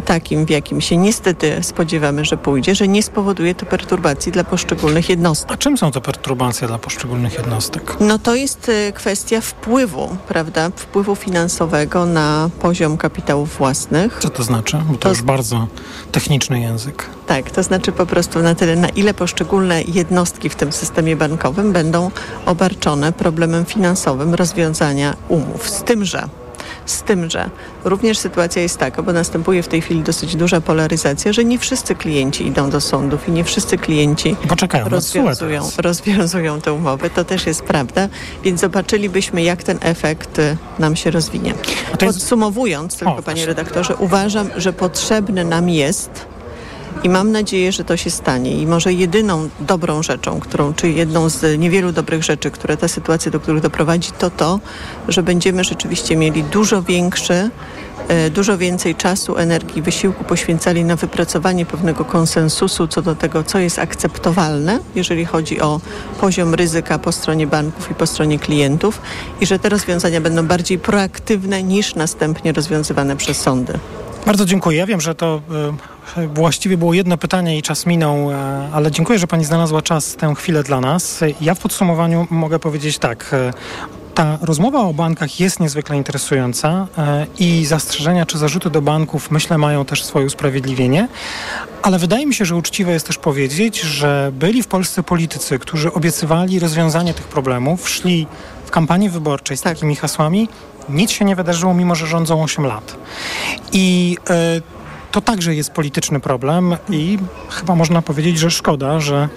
[0.06, 5.10] takim, w jakim się niestety spodziewamy, że pójdzie, że nie spowoduje to perturbacji dla poszczególnych
[5.10, 5.52] jednostek.
[5.52, 7.98] A czym są to perturbacje dla poszczególnych jednostek?
[8.00, 14.18] No to jest e, kwestia wpływu, prawda, wpływu finansowego na poziom kapitałów własnych.
[14.20, 14.78] Co to znaczy?
[14.92, 15.68] Bo to już bardzo
[16.12, 17.06] techniczny język.
[17.28, 21.74] Tak, to znaczy po prostu na tyle, na ile poszczególne jednostki w tym systemie bankowym
[21.74, 22.12] będą
[22.46, 25.70] obarczone problemem finansowym rozwiązania umów.
[25.70, 26.30] Z tym, że
[26.86, 27.49] z tym, że
[27.84, 31.95] również sytuacja jest taka, bo następuje w tej chwili dosyć duża polaryzacja, że nie wszyscy
[31.95, 37.09] klienci idą do sądów i nie wszyscy klienci Poczekają rozwiązują, rozwiązują te umowy.
[37.09, 38.09] To też jest prawda,
[38.43, 41.53] więc zobaczylibyśmy, jak ten efekt y, nam się rozwinie.
[41.99, 46.37] Podsumowując, tylko panie redaktorze, uważam, że potrzebny nam jest
[47.04, 48.62] i mam nadzieję, że to się stanie.
[48.62, 53.32] I może jedyną dobrą rzeczą, którą, czy jedną z niewielu dobrych rzeczy, które ta sytuacja
[53.32, 54.60] do których doprowadzi, to to,
[55.08, 57.50] że będziemy rzeczywiście mieli dużo większy,
[58.08, 63.60] e, dużo więcej czasu, energii, wysiłku poświęcali na wypracowanie pewnego konsensusu co do tego, co
[63.60, 65.82] jest akceptowalne, jeżeli chodzi o
[66.22, 69.02] poziom ryzyka po stronie banków i po stronie klientów
[69.41, 73.74] i że te rozwiązania będą bardziej proaktywne niż następnie rozwiązywane przez sądy.
[74.28, 74.78] Bardzo dziękuję.
[74.78, 75.41] Ja wiem, że to
[76.17, 78.36] e, właściwie było jedno pytanie i czas minął, e,
[78.73, 81.19] ale dziękuję, że pani znalazła czas, tę chwilę dla nas.
[81.41, 83.30] Ja w podsumowaniu mogę powiedzieć tak.
[83.34, 83.53] e,
[84.15, 89.57] Ta rozmowa o bankach jest niezwykle interesująca e, i zastrzeżenia czy zarzuty do banków, myślę,
[89.57, 91.07] mają też swoje usprawiedliwienie,
[91.82, 95.93] ale wydaje mi się, że uczciwe jest też powiedzieć, że byli w Polsce politycy, którzy
[95.93, 98.28] obiecywali rozwiązanie tych problemów, szli
[98.65, 100.49] w kampanii wyborczej z takimi hasłami,
[100.90, 102.96] nic się nie wydarzyło, mimo że rządzą 8 lat.
[103.72, 104.62] I e,
[105.12, 107.18] to także jest polityczny problem i
[107.49, 109.30] chyba można powiedzieć, że szkoda, że,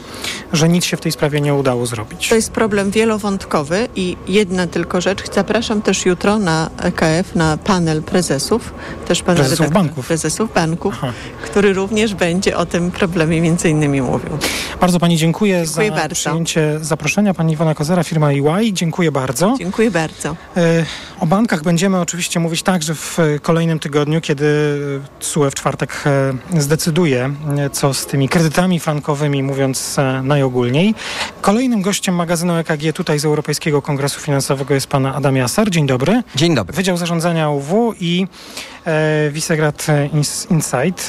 [0.52, 2.28] że nic się w tej sprawie nie udało zrobić.
[2.28, 5.32] To jest problem wielowątkowy i jedna tylko rzecz.
[5.34, 8.74] Zapraszam też jutro na EKF, na panel prezesów,
[9.08, 10.06] też pana Prezesów redaktora, banków.
[10.06, 10.94] prezesów banków
[11.44, 14.30] który również będzie o tym problemie między innymi mówił.
[14.80, 16.14] Bardzo Pani dziękuję, Dziękuję za bardzo.
[16.14, 17.34] przyjęcie zaproszenia.
[17.34, 18.72] Pani Iwona Kozera, firma EY.
[18.72, 19.54] Dziękuję bardzo.
[19.58, 20.36] Dziękuję bardzo.
[20.56, 20.84] E,
[21.20, 24.44] O bankach będziemy oczywiście mówić także w e, kolejnym tygodniu, kiedy
[25.20, 30.94] TSUE w czwartek e, zdecyduje, e, co z tymi kredytami frankowymi, mówiąc e, najogólniej.
[31.40, 35.70] Kolejnym gościem magazynu EKG tutaj z Europejskiego Kongresu Finansowego jest pan Adam Jasar.
[35.70, 36.22] Dzień dobry.
[36.34, 36.76] Dzień dobry.
[36.76, 38.26] Wydział Zarządzania UW i
[38.86, 41.08] e, Visegrad Ins- Insight.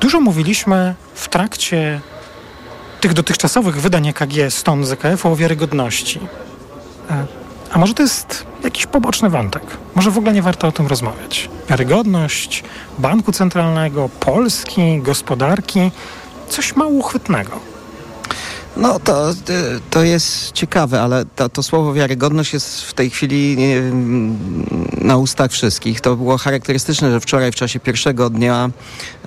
[0.00, 2.00] Dużo mówiliśmy w trakcie
[3.00, 6.20] tych dotychczasowych wydań EKG stąd z EKF o wiarygodności.
[7.72, 9.62] A może to jest jakiś poboczny wątek?
[9.94, 11.50] Może w ogóle nie warto o tym rozmawiać?
[11.68, 12.64] Wiarygodność
[12.98, 15.90] banku centralnego, Polski, gospodarki,
[16.48, 17.72] coś mało uchwytnego.
[18.76, 19.34] No to, y,
[19.90, 23.92] to jest ciekawe, ale to, to słowo wiarygodność jest w tej chwili y,
[25.04, 26.00] na ustach wszystkich.
[26.00, 28.70] To było charakterystyczne, że wczoraj w czasie pierwszego dnia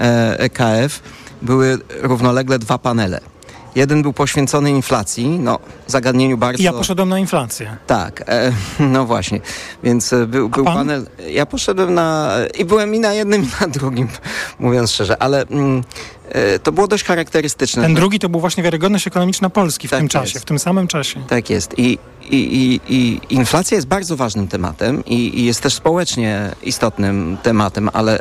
[0.01, 0.99] e, EKF
[1.41, 3.34] były równolegle dwa panele.
[3.75, 6.63] Jeden był poświęcony inflacji, no zagadnieniu bardzo...
[6.63, 7.77] Ja poszedłem na inflację.
[7.87, 8.51] Tak, e,
[8.93, 9.39] no właśnie.
[9.83, 11.05] Więc e, był, był panel.
[11.29, 12.35] Ja poszedłem na.
[12.57, 14.07] I byłem i na jednym, i na drugim,
[14.59, 15.83] mówiąc szczerze, ale mm,
[16.29, 17.83] e, to było dość charakterystyczne.
[17.83, 20.45] Ten drugi to był właśnie wiarygodność ekonomiczna Polski w tym czasie, jest.
[20.45, 21.23] w tym samym czasie.
[21.27, 21.79] Tak jest.
[21.79, 27.37] I, i, i, I inflacja jest bardzo ważnym tematem i, i jest też społecznie istotnym
[27.43, 28.19] tematem, ale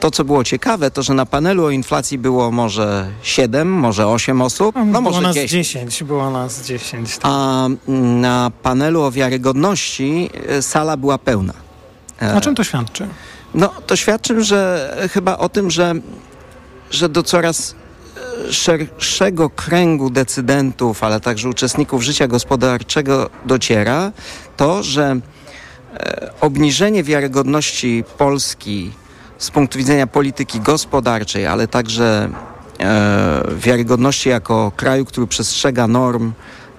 [0.00, 4.42] to, co było ciekawe, to, że na panelu o inflacji było może 7, może 8
[4.42, 5.50] osób, no było może nas 10.
[5.50, 7.18] 10, było nas 10.
[7.18, 7.20] tak.
[7.24, 11.52] A na panelu o wiarygodności e, sala była pełna.
[12.22, 13.08] E, O czym to świadczy?
[13.54, 15.94] No, to świadczy że chyba o tym, że,
[16.90, 17.74] że do coraz
[18.48, 24.12] e, szerszego kręgu decydentów, ale także uczestników życia gospodarczego dociera
[24.56, 25.20] to, że
[25.94, 28.92] e, obniżenie wiarygodności Polski
[29.38, 32.28] z punktu widzenia polityki gospodarczej, ale także
[32.80, 36.32] e, wiarygodności jako kraju, który przestrzega norm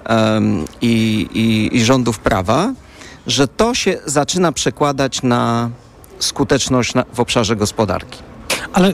[0.05, 2.73] em, i, i, i rządów prawa,
[3.27, 5.69] że to się zaczyna przekładać na
[6.19, 8.19] skuteczność na, w obszarze gospodarki.
[8.73, 8.93] Ale y,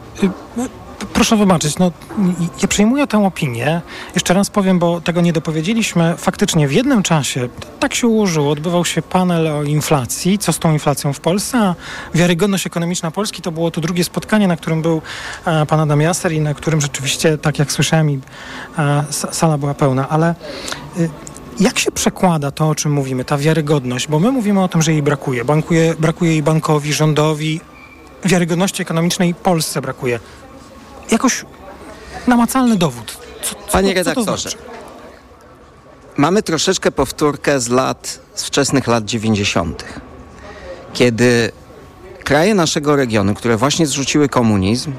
[1.23, 1.91] proszę wybaczyć, no,
[2.61, 3.81] ja przyjmuję tę opinię.
[4.15, 6.15] Jeszcze raz powiem, bo tego nie dopowiedzieliśmy.
[6.17, 7.49] Faktycznie w jednym czasie,
[7.79, 11.75] tak się ułożyło, odbywał się panel o inflacji, co z tą inflacją w Polsce, a
[12.13, 15.01] wiarygodność ekonomiczna Polski to było to drugie spotkanie, na którym był
[15.45, 18.19] e, pan Adam Jaser i na którym rzeczywiście, tak jak słyszałem, i,
[18.77, 20.09] e, sala była pełna.
[20.09, 20.35] Ale
[20.97, 21.09] y,
[21.59, 24.07] Jak się przekłada to, o czym mówimy, ta wiarygodność?
[24.07, 25.45] Bo my mówimy o tym, że jej brakuje.
[25.45, 27.61] Bankuje, brakuje jej bankowi, rządowi,
[28.25, 30.19] wiarygodności ekonomicznej Polsce brakuje.
[31.11, 31.45] Jakoś
[32.27, 33.17] namacalny dowód.
[33.43, 34.57] Co, co, Panie co redaktorze, znaczy?
[36.17, 39.83] mamy troszeczkę powtórkę z lat, z wczesnych lat 90.,
[40.93, 41.51] kiedy
[42.23, 44.93] kraje naszego regionu, które właśnie zrzuciły komunizm,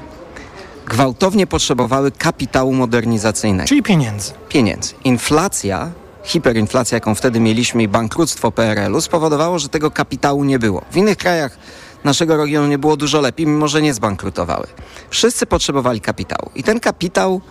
[0.85, 3.67] gwałtownie potrzebowały kapitału modernizacyjnego.
[3.67, 4.31] Czyli pieniędzy.
[4.49, 4.93] Pieniędzy.
[5.03, 5.91] Inflacja,
[6.23, 10.81] hiperinflacja, jaką wtedy mieliśmy i bankructwo PRL-u spowodowało, że tego kapitału nie było.
[10.91, 11.57] W innych krajach
[12.05, 14.67] naszego regionu nie było dużo lepiej, mimo że nie zbankrutowały.
[15.09, 16.51] Wszyscy potrzebowali kapitału.
[16.55, 17.41] I ten kapitał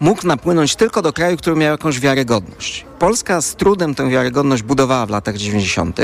[0.00, 2.86] mógł napłynąć tylko do kraju, który miał jakąś wiarygodność.
[2.98, 5.98] Polska z trudem tę wiarygodność budowała w latach 90.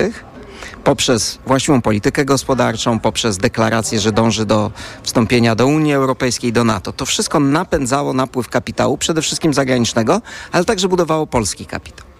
[0.84, 4.70] poprzez właściwą politykę gospodarczą, poprzez deklarację, że dąży do
[5.03, 6.93] wstąpienia do Unii Europejskiej, do NATO.
[6.93, 10.20] To wszystko napędzało napływ kapitału, przede wszystkim zagranicznego,
[10.53, 12.11] ale także budowało polski kapitał.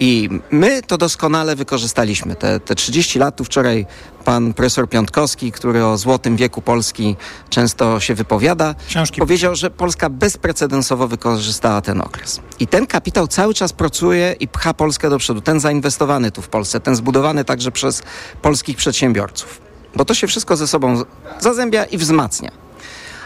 [0.00, 2.36] I my to doskonale wykorzystaliśmy.
[2.36, 3.86] Te, te 30 lat, tu wczoraj
[4.24, 7.16] pan profesor Piątkowski, który o złotym wieku Polski
[7.50, 12.40] często się wypowiada, Książki powiedział, że Polska bezprecedensowo wykorzystała ten okres.
[12.60, 15.40] I ten kapitał cały czas pracuje i pcha Polskę do przodu.
[15.40, 18.02] Ten zainwestowany tu w Polsce, ten zbudowany także przez
[18.42, 19.60] polskich przedsiębiorców.
[19.96, 21.02] Bo to się wszystko ze sobą
[21.40, 22.50] zazębia i wzmacnia.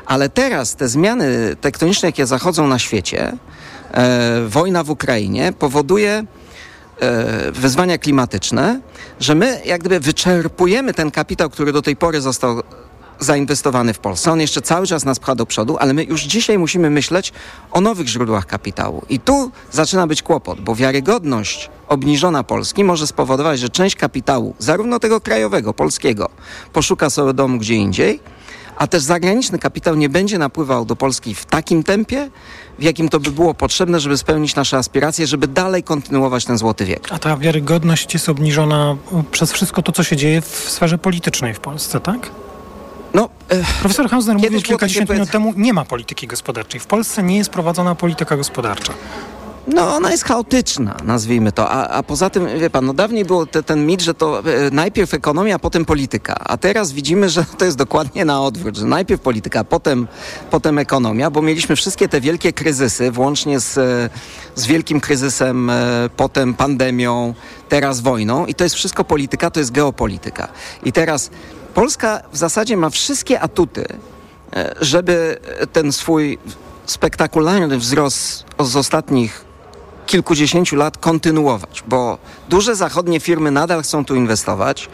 [0.07, 3.33] Ale teraz te zmiany tektoniczne, jakie zachodzą na świecie,
[3.93, 6.25] e, wojna w Ukrainie powoduje
[7.53, 8.81] wyzwania klimatyczne,
[9.21, 12.63] że my jak gdyby wyczerpujemy ten kapitał, który do tej pory został
[13.21, 14.33] zainwestowany w Polsce.
[14.33, 17.33] On jeszcze cały czas nas pcha do przodu, ale my już dzisiaj musimy myśleć
[17.71, 19.03] o nowych źródłach kapitału.
[19.09, 24.99] I tu zaczyna być kłopot, bo wiarygodność obniżona Polski może spowodować, że część kapitału, zarówno
[24.99, 26.29] tego krajowego, polskiego,
[26.73, 28.21] poszuka sobie domu gdzie indziej,
[28.83, 32.31] a też zagraniczny kapitał nie będzie napływał do Polski w takim tempie,
[32.79, 36.85] w jakim to by było potrzebne, żeby spełnić nasze aspiracje, żeby dalej kontynuować ten złoty
[36.85, 37.09] wiek.
[37.11, 38.97] A ta wiarygodność jest obniżona
[39.31, 42.31] przez wszystko to, co się dzieje w sferze politycznej w Polsce, tak?
[43.15, 43.29] No,
[43.81, 46.81] Profesor Hausner mówił kilkadziesiąt minut temu, nie ma polityki gospodarczej.
[46.81, 48.93] W Polsce nie jest prowadzona polityka gospodarcza.
[49.67, 51.71] No, ona jest chaotyczna, nazwijmy to.
[51.71, 54.71] A, a poza tym, wie pan, no dawniej był te, ten mit, że to e,
[54.71, 56.35] najpierw ekonomia, potem polityka.
[56.39, 60.09] A teraz widzimy, że to jest dokładnie na odwrót, że najpierw polityka, potem,
[60.51, 64.11] potem ekonomia, bo mieliśmy wszystkie te wielkie kryzysy, włącznie z, e,
[64.55, 65.75] z wielkim kryzysem, e,
[66.17, 67.35] potem pandemią,
[67.69, 68.47] teraz wojną.
[68.47, 70.49] I to jest wszystko polityka, to jest geopolityka.
[70.83, 71.31] I teraz
[71.75, 73.85] Polska w zasadzie ma wszystkie atuty,
[74.81, 75.39] żeby
[75.73, 76.39] ten swój
[76.87, 79.52] spektakularny wzrost z ostatnich
[80.13, 84.89] kilkudziesięciu lat kontynuować, bo duże zachodnie firmy nadal chcą tu inwestować.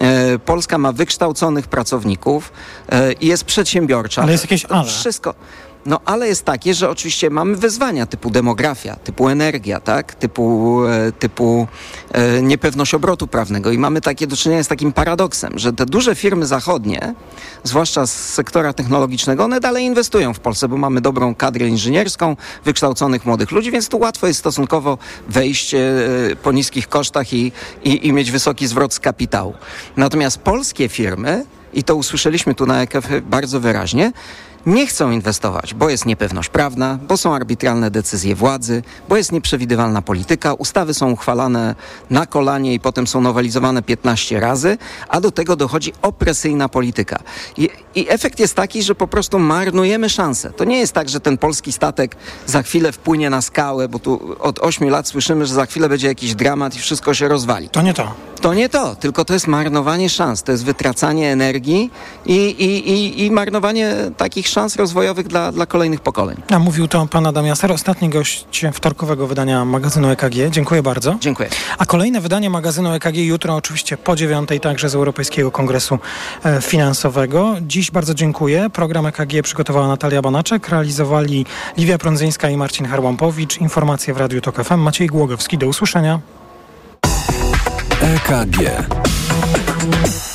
[0.00, 2.52] E, Polska ma wykształconych pracowników
[2.88, 4.22] e, i jest przedsiębiorcza.
[4.22, 4.88] Ale jest jakieś ale.
[4.88, 5.34] Wszystko.
[5.86, 10.14] No ale jest takie, że oczywiście mamy wyzwania typu demografia, typu energia, tak?
[10.14, 11.66] typu, e, typu
[12.12, 16.14] e, niepewność obrotu prawnego i mamy takie do czynienia z takim paradoksem, że te duże
[16.14, 17.14] firmy zachodnie,
[17.64, 23.26] zwłaszcza z sektora technologicznego, one dalej inwestują w Polsce, bo mamy dobrą kadrę inżynierską, wykształconych
[23.26, 25.80] młodych ludzi, więc tu łatwo jest stosunkowo wejść e,
[26.42, 27.52] po niskich kosztach i,
[27.84, 29.54] i, i mieć wysoki zwrot z kapitału.
[29.96, 34.12] Natomiast polskie firmy, i to usłyszeliśmy tu na EKF bardzo wyraźnie,
[34.66, 40.02] nie chcą inwestować, bo jest niepewność prawna, bo są arbitralne decyzje władzy, bo jest nieprzewidywalna
[40.02, 41.74] polityka, ustawy są uchwalane
[42.10, 47.18] na kolanie i potem są nowelizowane 15 razy, a do tego dochodzi opresyjna polityka.
[47.56, 50.50] I, I efekt jest taki, że po prostu marnujemy szansę.
[50.50, 54.36] To nie jest tak, że ten polski statek za chwilę wpłynie na skałę, bo tu
[54.40, 57.68] od 8 lat słyszymy, że za chwilę będzie jakiś dramat i wszystko się rozwali.
[57.68, 58.14] To nie to.
[58.40, 61.90] To nie to, tylko to jest marnowanie szans, to jest wytracanie energii
[62.26, 66.36] i, i, i, i marnowanie takich szans rozwojowych dla, dla kolejnych pokoleń.
[66.50, 70.34] A mówił to pan Adam Jaser, ostatni gość wtorkowego wydania magazynu EKG.
[70.50, 71.16] Dziękuję bardzo.
[71.20, 71.48] Dziękuję.
[71.78, 75.98] A kolejne wydanie magazynu EKG jutro oczywiście po dziewiątej, także z Europejskiego Kongresu
[76.44, 77.54] e, Finansowego.
[77.62, 78.70] Dziś bardzo dziękuję.
[78.70, 81.46] Program EKG przygotowała Natalia Banaczek, realizowali
[81.76, 83.58] Liwia Prądzyńska i Marcin Harłampowicz.
[83.60, 84.78] Informacje w Radiu Tok FM.
[84.78, 85.58] Maciej Głogowski.
[85.58, 86.20] Do usłyszenia.
[88.00, 88.58] EKG.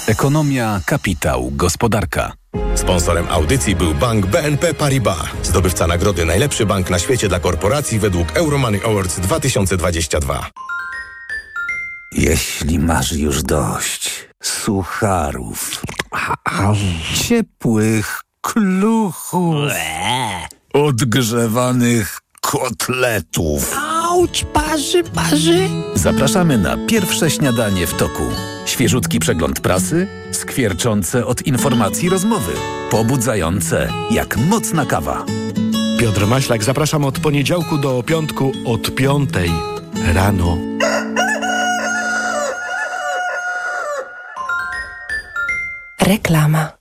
[0.09, 2.33] Ekonomia, kapitał, gospodarka.
[2.75, 8.37] Sponsorem audycji był bank BNP Paribas, zdobywca nagrody Najlepszy bank na świecie dla korporacji według
[8.37, 10.49] Euromoney Awards 2022.
[12.11, 15.81] Jeśli masz już dość sucharów,
[17.27, 19.71] ciepłych kluchów,
[20.73, 23.75] odgrzewanych kotletów.
[24.19, 25.69] Auć, parzy, parzy.
[25.95, 28.23] Zapraszamy na pierwsze śniadanie w toku.
[28.65, 32.51] Świeżutki przegląd prasy, skwierczące od informacji rozmowy,
[32.89, 35.25] pobudzające jak mocna kawa.
[35.99, 39.51] Piotr Maślak, zapraszam od poniedziałku do piątku od piątej.
[40.13, 40.57] rano.
[46.01, 46.71] Reklama.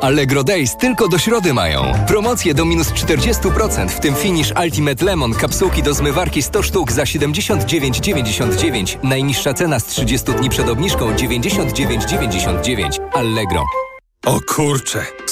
[0.00, 1.92] Allegro Days tylko do środy mają.
[2.06, 7.04] Promocje do minus 40%, w tym Finish Ultimate Lemon, kapsułki do zmywarki 100 sztuk za
[7.04, 8.98] 79,99.
[9.02, 12.98] Najniższa cena z 30 dni przed obniżką 99,99.
[13.12, 13.64] Allegro.
[14.26, 15.06] O kurcze!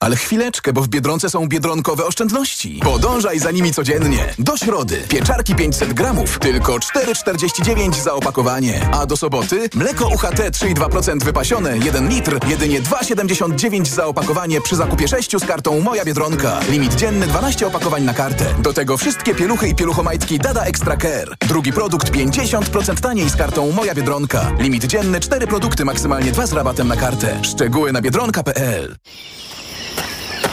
[0.00, 2.80] Ale chwileczkę, bo w Biedronce są biedronkowe oszczędności.
[2.84, 4.34] Podążaj za nimi codziennie.
[4.38, 5.02] Do środy.
[5.08, 8.88] Pieczarki 500 gramów, tylko 4,49 za opakowanie.
[8.92, 15.08] A do soboty mleko UHT 3,2% wypasione, 1 litr, jedynie 2,79 za opakowanie przy zakupie
[15.08, 16.60] 6 z kartą Moja Biedronka.
[16.68, 18.54] Limit dzienny 12 opakowań na kartę.
[18.58, 21.36] Do tego wszystkie pieluchy i pieluchomajtki Dada Extra Care.
[21.48, 24.52] Drugi produkt 50% taniej z kartą Moja Biedronka.
[24.58, 27.40] Limit dzienny 4 produkty, maksymalnie 2 z rabatem na kartę.
[27.42, 28.96] Szczegóły na biedronka.pl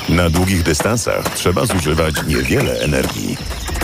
[0.10, 3.38] Na długich dystansach trzeba zużywać niewiele energii.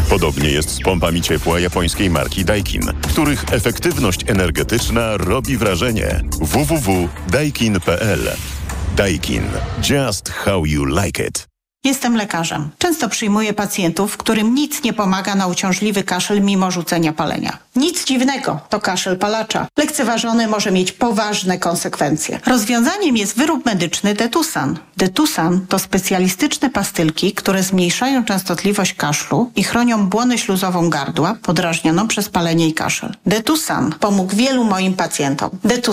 [0.09, 6.21] Podobnie jest z pompami ciepła japońskiej marki Daikin, których efektywność energetyczna robi wrażenie.
[6.41, 8.19] www.daikin.pl
[8.95, 9.43] Daikin.
[9.89, 11.50] Just how you like it.
[11.83, 12.69] Jestem lekarzem.
[12.77, 17.57] Często przyjmuję pacjentów, którym nic nie pomaga na uciążliwy kaszel mimo rzucenia palenia.
[17.75, 19.67] Nic dziwnego, to kaszel palacza.
[19.77, 22.39] Lekceważony może mieć poważne konsekwencje.
[22.45, 24.79] Rozwiązaniem jest wyrób medyczny Detusan.
[24.97, 32.29] Detusan to specjalistyczne pastylki, które zmniejszają częstotliwość kaszlu i chronią błonę śluzową gardła podrażnioną przez
[32.29, 33.13] palenie i kaszel.
[33.25, 35.49] Detusan pomógł wielu moim pacjentom.
[35.63, 35.91] Detusan